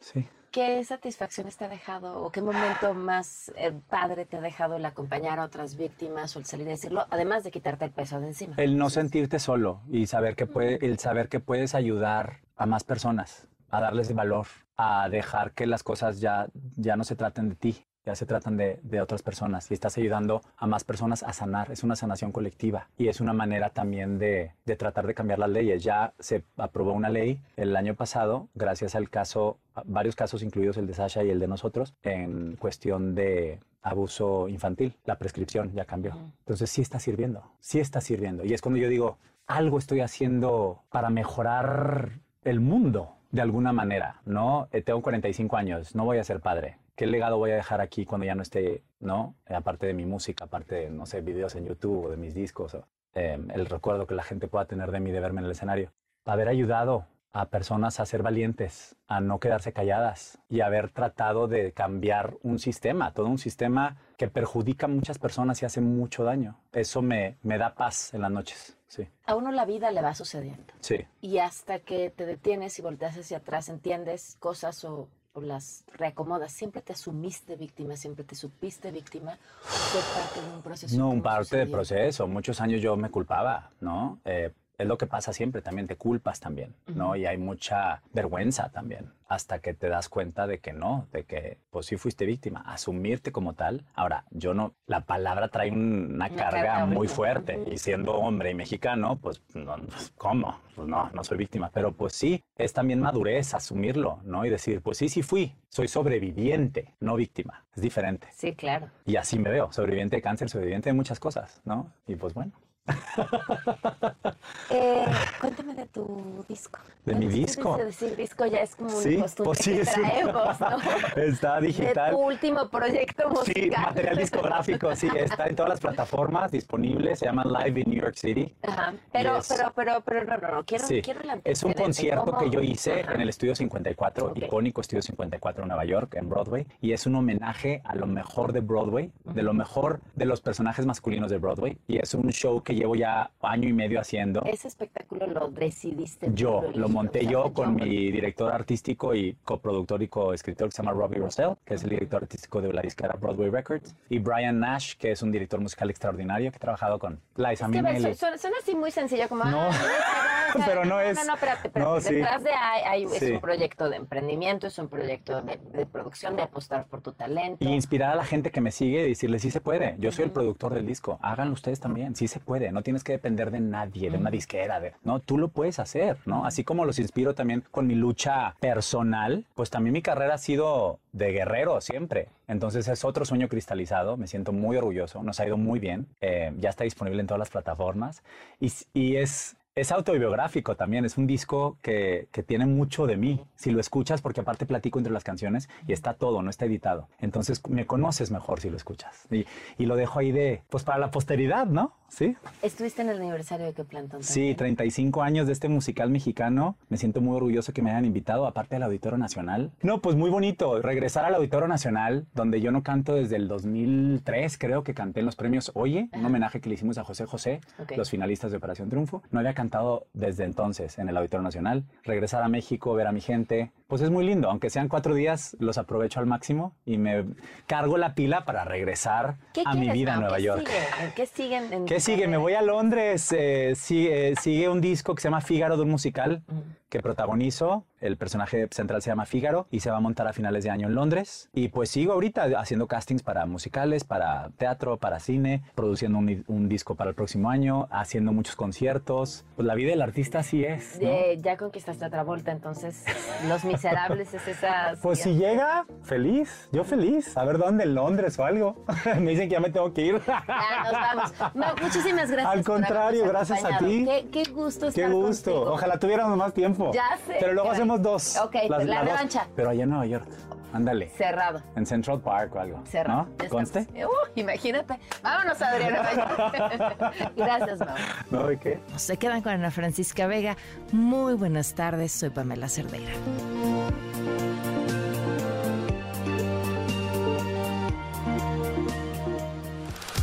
sí. 0.00 0.28
¿Qué 0.50 0.82
satisfacciones 0.82 1.56
te 1.56 1.66
ha 1.66 1.68
dejado 1.68 2.22
o 2.22 2.32
qué 2.32 2.40
momento 2.40 2.94
más 2.94 3.52
eh, 3.56 3.72
padre 3.90 4.24
te 4.24 4.38
ha 4.38 4.40
dejado 4.40 4.76
el 4.76 4.84
acompañar 4.84 5.38
a 5.38 5.44
otras 5.44 5.76
víctimas 5.76 6.34
o 6.36 6.38
el 6.38 6.46
salir 6.46 6.66
a 6.68 6.70
decirlo, 6.70 7.06
además 7.10 7.44
de 7.44 7.50
quitarte 7.50 7.84
el 7.84 7.90
peso 7.90 8.18
de 8.18 8.28
encima? 8.28 8.54
El 8.56 8.78
no 8.78 8.88
sentirte 8.88 9.38
solo 9.38 9.82
y 9.90 10.06
saber 10.06 10.36
que 10.36 10.46
puede, 10.46 10.84
el 10.84 10.98
saber 10.98 11.28
que 11.28 11.40
puedes 11.40 11.74
ayudar 11.74 12.40
a 12.56 12.66
más 12.66 12.84
personas. 12.84 13.46
a 13.70 13.80
darles 13.82 14.14
valor, 14.14 14.46
a 14.78 15.08
dejar 15.10 15.52
que 15.52 15.66
las 15.66 15.82
cosas 15.82 16.20
ya, 16.20 16.48
ya 16.76 16.96
no 16.96 17.04
se 17.04 17.16
traten 17.16 17.50
de 17.50 17.54
ti, 17.54 17.84
ya 18.08 18.14
se 18.14 18.24
tratan 18.24 18.56
de, 18.56 18.80
de, 18.82 19.02
otras 19.02 19.22
personas 19.22 19.70
y 19.70 19.74
estás 19.74 19.98
ayudando 19.98 20.40
a 20.56 20.66
más 20.66 20.82
personas 20.82 21.22
a 21.22 21.34
sanar. 21.34 21.70
Es 21.70 21.84
una 21.84 21.94
sanación 21.94 22.32
colectiva 22.32 22.88
y 22.96 23.08
es 23.08 23.20
una 23.20 23.34
manera 23.34 23.68
también 23.68 24.18
de, 24.18 24.52
de, 24.64 24.76
tratar 24.76 25.06
de 25.06 25.12
cambiar 25.12 25.38
las 25.38 25.50
leyes. 25.50 25.84
Ya 25.84 26.14
se 26.18 26.42
aprobó 26.56 26.92
una 26.92 27.10
ley 27.10 27.38
el 27.56 27.76
año 27.76 27.94
pasado, 27.94 28.48
gracias 28.54 28.94
al 28.94 29.10
caso, 29.10 29.58
varios 29.84 30.16
casos 30.16 30.42
incluidos 30.42 30.78
el 30.78 30.86
de 30.86 30.94
Sasha 30.94 31.22
y 31.22 31.28
el 31.28 31.38
de 31.38 31.48
nosotros, 31.48 31.92
en 32.02 32.56
cuestión 32.56 33.14
de 33.14 33.60
abuso 33.82 34.48
infantil. 34.48 34.94
La 35.04 35.18
prescripción 35.18 35.70
ya 35.74 35.84
cambió. 35.84 36.16
Entonces 36.38 36.70
sí 36.70 36.80
está 36.80 36.98
sirviendo, 37.00 37.42
sí 37.60 37.78
está 37.78 38.00
sirviendo. 38.00 38.42
Y 38.42 38.54
es 38.54 38.62
cuando 38.62 38.80
yo 38.80 38.88
digo, 38.88 39.18
algo 39.46 39.76
estoy 39.76 40.00
haciendo 40.00 40.80
para 40.88 41.10
mejorar 41.10 42.20
el 42.42 42.60
mundo 42.60 43.16
de 43.32 43.42
alguna 43.42 43.74
manera, 43.74 44.22
¿no? 44.24 44.68
Eh, 44.72 44.80
tengo 44.80 45.02
45 45.02 45.58
años, 45.58 45.94
no 45.94 46.06
voy 46.06 46.16
a 46.16 46.24
ser 46.24 46.40
padre 46.40 46.78
¿qué 46.98 47.06
legado 47.06 47.38
voy 47.38 47.52
a 47.52 47.54
dejar 47.54 47.80
aquí 47.80 48.04
cuando 48.04 48.26
ya 48.26 48.34
no 48.34 48.42
esté, 48.42 48.82
¿no? 48.98 49.36
Aparte 49.46 49.86
de 49.86 49.94
mi 49.94 50.04
música, 50.04 50.46
aparte 50.46 50.74
de, 50.74 50.90
no 50.90 51.06
sé, 51.06 51.20
videos 51.20 51.54
en 51.54 51.64
YouTube 51.64 52.06
o 52.06 52.10
de 52.10 52.16
mis 52.16 52.34
discos, 52.34 52.74
o, 52.74 52.88
eh, 53.14 53.38
el 53.54 53.66
recuerdo 53.66 54.08
que 54.08 54.16
la 54.16 54.24
gente 54.24 54.48
pueda 54.48 54.64
tener 54.64 54.90
de 54.90 54.98
mí 54.98 55.12
de 55.12 55.20
verme 55.20 55.40
en 55.40 55.44
el 55.44 55.52
escenario. 55.52 55.92
Haber 56.24 56.48
ayudado 56.48 57.06
a 57.30 57.50
personas 57.50 58.00
a 58.00 58.06
ser 58.06 58.24
valientes, 58.24 58.96
a 59.06 59.20
no 59.20 59.38
quedarse 59.38 59.72
calladas 59.72 60.40
y 60.48 60.60
haber 60.60 60.90
tratado 60.90 61.46
de 61.46 61.70
cambiar 61.70 62.36
un 62.42 62.58
sistema, 62.58 63.14
todo 63.14 63.26
un 63.26 63.38
sistema 63.38 63.96
que 64.16 64.26
perjudica 64.26 64.86
a 64.86 64.88
muchas 64.88 65.20
personas 65.20 65.62
y 65.62 65.66
hace 65.66 65.80
mucho 65.80 66.24
daño. 66.24 66.58
Eso 66.72 67.00
me, 67.00 67.36
me 67.44 67.58
da 67.58 67.76
paz 67.76 68.12
en 68.12 68.22
las 68.22 68.32
noches. 68.32 68.76
Sí. 68.88 69.06
A 69.24 69.36
uno 69.36 69.52
la 69.52 69.66
vida 69.66 69.92
le 69.92 70.02
va 70.02 70.14
sucediendo. 70.14 70.74
Sí. 70.80 71.06
Y 71.20 71.38
hasta 71.38 71.78
que 71.78 72.10
te 72.10 72.26
detienes 72.26 72.76
y 72.80 72.82
volteas 72.82 73.16
hacia 73.16 73.36
atrás, 73.36 73.68
entiendes 73.68 74.36
cosas 74.40 74.84
o 74.84 75.08
las 75.40 75.84
reacomodas. 75.94 76.52
¿Siempre 76.52 76.82
te 76.82 76.92
asumiste 76.92 77.56
víctima? 77.56 77.96
¿Siempre 77.96 78.24
te 78.24 78.34
supiste 78.34 78.90
víctima? 78.90 79.38
¿Fue 79.62 80.00
parte 80.00 80.40
de 80.40 80.56
un 80.56 80.62
proceso? 80.62 80.96
No, 80.96 81.08
un 81.10 81.22
parte 81.22 81.56
del 81.56 81.70
proceso. 81.70 82.26
Muchos 82.26 82.60
años 82.60 82.80
yo 82.80 82.96
me 82.96 83.10
culpaba, 83.10 83.70
¿no? 83.80 84.20
Eh, 84.24 84.52
es 84.78 84.86
lo 84.86 84.96
que 84.96 85.06
pasa 85.06 85.32
siempre, 85.32 85.60
también 85.60 85.88
te 85.88 85.96
culpas 85.96 86.38
también, 86.38 86.74
¿no? 86.86 87.16
Y 87.16 87.26
hay 87.26 87.36
mucha 87.36 88.00
vergüenza 88.12 88.70
también, 88.70 89.12
hasta 89.26 89.58
que 89.58 89.74
te 89.74 89.88
das 89.88 90.08
cuenta 90.08 90.46
de 90.46 90.60
que 90.60 90.72
no, 90.72 91.08
de 91.12 91.24
que 91.24 91.58
pues 91.70 91.86
sí 91.86 91.96
fuiste 91.96 92.24
víctima, 92.26 92.60
asumirte 92.60 93.32
como 93.32 93.54
tal. 93.54 93.84
Ahora, 93.94 94.24
yo 94.30 94.54
no, 94.54 94.74
la 94.86 95.00
palabra 95.00 95.48
trae 95.48 95.72
una, 95.72 96.30
carga, 96.30 96.86
muy 96.86 97.08
fuerte 97.08 97.60
y 97.70 97.78
siendo 97.78 98.14
hombre 98.14 98.52
y 98.52 98.54
mexicano, 98.54 99.18
pues, 99.20 99.42
no, 99.54 99.76
pues, 99.76 100.12
¿cómo? 100.16 100.60
Pues 100.76 100.86
no, 100.86 101.10
no 101.12 101.24
soy 101.24 101.38
víctima, 101.38 101.70
pero 101.74 101.90
pues 101.90 102.12
sí, 102.12 102.44
es 102.56 102.72
también 102.72 103.00
madurez 103.00 103.54
asumirlo, 103.54 104.20
¿no? 104.22 104.44
Y 104.46 104.50
decir, 104.50 104.80
pues 104.80 104.98
sí, 104.98 105.08
sí 105.08 105.22
fui, 105.22 105.56
soy 105.68 105.88
sobreviviente, 105.88 106.94
no 107.00 107.16
víctima, 107.16 107.66
es 107.74 107.82
diferente. 107.82 108.28
Sí, 108.32 108.54
claro. 108.54 108.90
Y 109.04 109.16
así 109.16 109.40
me 109.40 109.50
veo, 109.50 109.72
sobreviviente 109.72 110.14
de 110.14 110.22
cáncer, 110.22 110.48
sobreviviente 110.48 110.90
de 110.90 110.94
muchas 110.94 111.18
cosas, 111.18 111.60
¿no? 111.64 111.92
Y 112.06 112.14
pues 112.14 112.32
bueno. 112.32 112.52
eh, 114.70 115.04
cuéntame 115.40 115.74
de 115.74 115.86
tu 115.86 116.44
disco. 116.48 116.78
De 117.04 117.14
mi 117.14 117.26
disco. 117.26 117.76
decir 117.76 118.16
disco 118.16 118.46
ya 118.46 118.58
es 118.58 118.76
como 118.76 118.90
sí, 118.90 119.16
un 119.16 119.44
pues 119.44 119.58
sí, 119.60 119.78
que 119.78 119.84
traemos, 119.84 120.60
¿no? 120.60 120.76
Está 121.22 121.60
digital. 121.60 122.10
De 122.10 122.16
tu 122.16 122.22
último 122.22 122.68
proyecto 122.68 123.30
musical. 123.30 123.54
Sí, 123.54 123.70
material 123.70 124.16
discográfico, 124.16 124.96
sí, 124.96 125.08
está 125.14 125.46
en 125.46 125.56
todas 125.56 125.70
las 125.70 125.80
plataformas 125.80 126.50
disponibles, 126.50 127.18
se 127.18 127.26
llama 127.26 127.44
Live 127.44 127.80
in 127.80 127.90
New 127.90 128.00
York 128.00 128.16
City. 128.16 128.54
Ajá, 128.62 128.92
pero, 129.12 129.38
pero, 129.48 129.72
pero, 129.74 130.02
pero, 130.04 130.24
no, 130.24 130.36
no, 130.36 130.54
no, 130.56 130.64
quiero, 130.64 130.86
sí. 130.86 131.00
quiero 131.02 131.20
la 131.22 131.38
Es 131.44 131.62
un 131.62 131.72
concierto 131.72 132.36
que 132.36 132.50
yo 132.50 132.60
hice 132.60 133.02
Ajá. 133.02 133.14
en 133.14 133.22
el 133.22 133.28
Estudio 133.30 133.54
54, 133.54 134.26
okay. 134.26 134.44
icónico 134.44 134.80
Estudio 134.80 135.02
54 135.02 135.62
en 135.62 135.68
Nueva 135.68 135.84
York, 135.84 136.14
en 136.14 136.28
Broadway, 136.28 136.66
y 136.80 136.92
es 136.92 137.06
un 137.06 137.14
homenaje 137.14 137.80
a 137.84 137.94
lo 137.94 138.06
mejor 138.06 138.52
de 138.52 138.60
Broadway, 138.60 139.10
uh 139.24 139.30
-huh. 139.30 139.34
de 139.34 139.42
lo 139.42 139.54
mejor 139.54 140.00
de 140.14 140.26
los 140.26 140.40
personajes 140.40 140.84
masculinos 140.86 141.30
de 141.30 141.38
Broadway, 141.38 141.78
y 141.86 141.98
es 141.98 142.14
un 142.14 142.30
show 142.30 142.62
que 142.62 142.74
llevo 142.78 142.94
ya 142.94 143.30
año 143.42 143.68
y 143.68 143.72
medio 143.72 144.00
haciendo. 144.00 144.42
Ese 144.44 144.68
espectáculo 144.68 145.26
lo 145.26 145.48
decidiste. 145.48 146.28
Yo, 146.32 146.62
lo, 146.62 146.78
lo 146.78 146.88
monté 146.88 147.26
yo 147.26 147.52
con 147.52 147.74
mi 147.74 148.10
director 148.10 148.52
artístico 148.52 149.14
y 149.14 149.36
coproductor 149.44 150.02
y 150.02 150.08
coescritor 150.08 150.68
que 150.68 150.72
se 150.72 150.82
llama 150.82 150.92
Robbie 150.92 151.18
Russell, 151.18 151.52
que 151.64 151.74
es 151.74 151.84
el 151.84 151.90
director 151.90 152.22
artístico 152.22 152.60
de 152.60 152.72
la 152.72 152.82
disquera 152.82 153.14
Broadway 153.20 153.50
Records, 153.50 153.94
y 154.08 154.18
Brian 154.18 154.58
Nash, 154.60 154.94
que 154.96 155.12
es 155.12 155.22
un 155.22 155.32
director 155.32 155.60
musical 155.60 155.90
extraordinario 155.90 156.50
que 156.50 156.56
ha 156.56 156.60
trabajado 156.60 156.98
con 156.98 157.20
Liza 157.36 157.52
es 157.52 157.60
que 157.60 157.66
Minnelli. 157.68 158.14
Suena, 158.14 158.38
suena, 158.38 158.56
así 158.60 158.74
muy 158.74 158.90
sencillo, 158.90 159.28
como... 159.28 159.44
No, 159.44 159.68
ah, 159.70 160.47
pero 160.64 160.84
no 160.84 161.00
es... 161.00 161.16
No, 161.18 161.24
no, 161.24 161.34
espérate, 161.34 161.70
pero 161.70 161.84
no, 161.86 161.94
detrás 162.00 162.38
sí. 162.38 162.44
de 162.44 162.50
ahí, 162.52 162.82
hay, 162.84 163.08
Sí. 163.08 163.26
es 163.26 163.30
un 163.32 163.40
proyecto 163.40 163.88
de 163.88 163.96
emprendimiento, 163.96 164.66
es 164.66 164.78
un 164.78 164.88
proyecto 164.88 165.42
de, 165.42 165.58
de, 165.72 165.86
producción, 165.86 166.36
de 166.36 166.42
apostar 166.42 166.86
por 166.86 167.00
tu 167.00 167.12
talento. 167.12 167.64
Y 167.64 167.68
inspirar 167.68 168.12
a 168.12 168.16
la 168.16 168.24
gente 168.24 168.50
que 168.50 168.60
me 168.60 168.70
sigue 168.70 169.04
y 169.06 169.08
decirle, 169.10 169.38
sí 169.38 169.50
se 169.50 169.60
puede. 169.60 169.96
Yo 169.98 170.12
soy 170.12 170.24
el 170.26 170.30
productor 170.30 170.74
del 170.74 170.86
disco. 170.86 171.18
Háganlo 171.22 171.54
ustedes 171.54 171.80
también. 171.80 172.14
Sí 172.16 172.28
se 172.28 172.40
puede. 172.40 172.72
No 172.72 172.82
tienes 172.82 173.04
que 173.04 173.12
depender 173.12 173.50
de 173.50 173.60
nadie, 173.60 174.10
de 174.10 174.18
una 174.18 174.30
disquera. 174.30 174.80
De... 174.80 174.94
No, 175.02 175.20
tú 175.20 175.38
lo 175.38 175.48
puedes 175.48 175.78
hacer, 175.78 176.18
¿no? 176.26 176.44
Así 176.44 176.64
como 176.64 176.84
los 176.84 176.98
inspiro 176.98 177.34
también 177.34 177.64
con 177.70 177.86
mi 177.86 177.94
lucha 177.94 178.54
personal, 178.60 179.44
pues 179.54 179.70
también 179.70 179.92
mi 179.92 180.02
carrera 180.02 180.34
ha 180.34 180.38
sido 180.38 180.98
de 181.12 181.32
guerrero 181.32 181.80
siempre. 181.80 182.28
Entonces 182.46 182.88
es 182.88 183.04
otro 183.04 183.24
sueño 183.24 183.48
cristalizado. 183.48 184.16
Me 184.16 184.26
siento 184.26 184.52
muy 184.52 184.76
orgulloso. 184.76 185.22
Nos 185.22 185.40
ha 185.40 185.46
ido 185.46 185.56
muy 185.56 185.78
bien. 185.78 186.06
Eh, 186.20 186.52
ya 186.58 186.70
está 186.70 186.84
disponible 186.84 187.20
en 187.20 187.26
todas 187.26 187.38
las 187.38 187.50
plataformas. 187.50 188.22
Y, 188.60 188.72
y 188.94 189.16
es 189.16 189.56
es 189.80 189.92
autobiográfico 189.92 190.76
también, 190.76 191.04
es 191.04 191.16
un 191.18 191.26
disco 191.26 191.78
que, 191.82 192.28
que, 192.32 192.42
tiene 192.42 192.66
mucho 192.66 193.06
de 193.06 193.16
mí. 193.16 193.44
Si 193.56 193.70
lo 193.70 193.80
escuchas, 193.80 194.20
porque 194.22 194.40
aparte 194.40 194.66
platico 194.66 194.98
entre 194.98 195.12
las 195.12 195.24
canciones 195.24 195.68
y 195.86 195.92
está 195.92 196.14
todo, 196.14 196.42
no 196.42 196.50
está 196.50 196.66
editado. 196.66 197.08
Entonces 197.20 197.66
me 197.68 197.86
conoces 197.86 198.30
mejor 198.30 198.60
si 198.60 198.70
lo 198.70 198.76
escuchas. 198.76 199.26
Y, 199.30 199.46
y 199.76 199.86
lo 199.86 199.96
dejo 199.96 200.18
ahí 200.18 200.32
de, 200.32 200.62
pues 200.68 200.84
para 200.84 200.98
la 200.98 201.10
posteridad, 201.10 201.66
¿no? 201.66 201.94
Sí. 202.08 202.36
¿Estuviste 202.62 203.02
en 203.02 203.10
el 203.10 203.18
aniversario 203.18 203.66
de 203.66 203.74
qué 203.74 203.84
plantón? 203.84 204.22
Sí, 204.22 204.54
35 204.54 205.22
años 205.22 205.46
de 205.46 205.52
este 205.52 205.68
musical 205.68 206.10
mexicano. 206.10 206.76
Me 206.88 206.96
siento 206.96 207.20
muy 207.20 207.36
orgulloso 207.36 207.72
que 207.72 207.82
me 207.82 207.90
hayan 207.90 208.06
invitado, 208.06 208.46
aparte 208.46 208.76
del 208.76 208.82
Auditorio 208.84 209.18
Nacional. 209.18 209.72
No, 209.82 210.00
pues 210.00 210.16
muy 210.16 210.30
bonito 210.30 210.80
regresar 210.80 211.24
al 211.24 211.34
Auditorio 211.34 211.68
Nacional, 211.68 212.26
donde 212.34 212.60
yo 212.60 212.72
no 212.72 212.82
canto 212.82 213.14
desde 213.14 213.36
el 213.36 213.46
2003, 213.46 214.58
creo 214.58 214.82
que 214.82 214.94
canté 214.94 215.20
en 215.20 215.26
los 215.26 215.36
premios 215.36 215.70
Oye, 215.74 216.08
un 216.12 216.24
homenaje 216.24 216.60
que 216.60 216.68
le 216.68 216.74
hicimos 216.76 216.98
a 216.98 217.04
José 217.04 217.26
José, 217.26 217.60
okay. 217.78 217.96
los 217.96 218.10
finalistas 218.10 218.50
de 218.50 218.56
Operación 218.56 218.88
Triunfo. 218.88 219.22
No 219.30 219.40
había 219.40 219.54
cantado 219.54 219.67
desde 220.12 220.44
entonces 220.44 220.98
en 220.98 221.08
el 221.08 221.16
Auditorio 221.16 221.42
Nacional. 221.42 221.84
Regresar 222.04 222.42
a 222.42 222.48
México, 222.48 222.94
ver 222.94 223.06
a 223.06 223.12
mi 223.12 223.20
gente, 223.20 223.72
pues 223.86 224.02
es 224.02 224.10
muy 224.10 224.24
lindo. 224.24 224.50
Aunque 224.50 224.70
sean 224.70 224.88
cuatro 224.88 225.14
días, 225.14 225.56
los 225.60 225.78
aprovecho 225.78 226.20
al 226.20 226.26
máximo 226.26 226.74
y 226.84 226.98
me 226.98 227.24
cargo 227.66 227.96
la 227.96 228.14
pila 228.14 228.44
para 228.44 228.64
regresar 228.64 229.36
a 229.64 229.74
mi 229.74 229.90
vida 229.90 230.14
en 230.14 230.20
Nueva 230.20 230.38
York. 230.38 230.66
Sigue? 230.66 231.12
¿Qué 231.14 231.26
siguen? 231.26 231.72
En 231.72 231.86
¿Qué 231.86 232.00
sigue? 232.00 232.28
Me 232.28 232.36
voy 232.36 232.54
a 232.54 232.62
Londres. 232.62 233.32
Eh, 233.32 233.74
sigue, 233.76 234.34
sigue, 234.36 234.68
un 234.68 234.80
disco 234.80 235.14
que 235.14 235.22
se 235.22 235.28
llama 235.28 235.40
Fígaro 235.40 235.76
de 235.76 235.82
un 235.82 235.90
musical 235.90 236.42
uh 236.48 236.52
-huh. 236.52 236.62
Que 236.88 237.00
protagonizo. 237.00 237.84
El 238.00 238.16
personaje 238.16 238.68
central 238.70 239.02
se 239.02 239.10
llama 239.10 239.26
Fígaro 239.26 239.66
y 239.70 239.80
se 239.80 239.90
va 239.90 239.96
a 239.96 240.00
montar 240.00 240.28
a 240.28 240.32
finales 240.32 240.62
de 240.62 240.70
año 240.70 240.86
en 240.86 240.94
Londres. 240.94 241.50
Y 241.52 241.68
pues 241.68 241.90
sigo 241.90 242.12
ahorita 242.12 242.44
haciendo 242.58 242.86
castings 242.86 243.22
para 243.22 243.44
musicales, 243.46 244.04
para 244.04 244.50
teatro, 244.56 244.98
para 244.98 245.18
cine, 245.18 245.62
produciendo 245.74 246.18
un, 246.18 246.44
un 246.46 246.68
disco 246.68 246.94
para 246.94 247.10
el 247.10 247.16
próximo 247.16 247.50
año, 247.50 247.88
haciendo 247.90 248.32
muchos 248.32 248.54
conciertos. 248.54 249.44
Pues 249.56 249.66
la 249.66 249.74
vida 249.74 249.90
del 249.90 250.02
artista 250.02 250.40
así 250.40 250.64
es. 250.64 250.98
¿no? 251.00 251.08
Eh, 251.08 251.38
ya 251.42 251.56
conquistaste 251.56 252.04
otra 252.06 252.22
vuelta, 252.22 252.52
entonces 252.52 253.04
Los 253.48 253.64
Miserables 253.64 254.32
es 254.34 254.46
esa. 254.46 254.94
Pues 255.02 255.20
si 255.20 255.34
llega, 255.34 255.86
feliz, 256.02 256.68
yo 256.72 256.84
feliz. 256.84 257.36
A 257.36 257.44
ver 257.44 257.58
dónde, 257.58 257.84
en 257.84 257.94
Londres 257.94 258.38
o 258.38 258.44
algo. 258.44 258.84
me 259.20 259.32
dicen 259.32 259.48
que 259.48 259.54
ya 259.54 259.60
me 259.60 259.70
tengo 259.70 259.92
que 259.92 260.02
ir. 260.06 260.22
ya 260.26 260.82
nos 260.84 260.92
vamos. 260.92 261.54
No, 261.54 261.66
muchísimas 261.82 262.30
gracias. 262.30 262.54
Al 262.54 262.64
contrario, 262.64 263.24
gracias 263.26 263.64
a 263.64 263.78
ti. 263.78 264.04
Qué, 264.04 264.28
qué 264.30 264.50
gusto 264.50 264.86
estar 264.86 265.04
Qué 265.04 265.10
gusto. 265.12 265.52
Contigo. 265.52 265.74
Ojalá 265.74 265.98
tuviéramos 265.98 266.36
más 266.36 266.54
tiempo. 266.54 266.77
Ya 266.92 267.18
sé. 267.26 267.36
Pero 267.40 267.52
luego 267.54 267.70
hacemos 267.70 268.02
dos. 268.02 268.36
Ok, 268.38 268.54
las, 268.68 268.84
la, 268.84 268.94
la 268.94 269.02
revancha. 269.02 269.40
Dos, 269.40 269.48
pero 269.56 269.70
allá 269.70 269.82
en 269.84 269.90
Nueva 269.90 270.06
York. 270.06 270.28
Ándale. 270.72 271.08
Cerrado. 271.16 271.62
En 271.76 271.86
Central 271.86 272.20
Park 272.20 272.54
o 272.54 272.60
algo. 272.60 272.82
Cerrado. 272.86 273.26
¿No? 273.42 273.48
¿Conste? 273.48 273.86
Uh, 273.94 274.08
imagínate. 274.34 274.98
Vámonos, 275.22 275.60
Adriana. 275.62 276.10
Gracias, 277.36 277.78
mamá. 277.80 277.94
No, 278.30 278.46
¿de 278.46 278.58
qué? 278.58 278.80
Se 278.96 279.16
quedan 279.16 279.40
con 279.40 279.52
Ana 279.52 279.70
Francisca 279.70 280.26
Vega. 280.26 280.56
Muy 280.92 281.34
buenas 281.34 281.74
tardes. 281.74 282.12
Soy 282.12 282.30
Pamela 282.30 282.68
Cerdeira. 282.68 283.12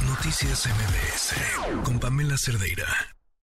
Noticias 0.07 0.67
MBS 0.67 1.83
con 1.83 1.99
Pamela 1.99 2.37
Cerdeira. 2.37 3.14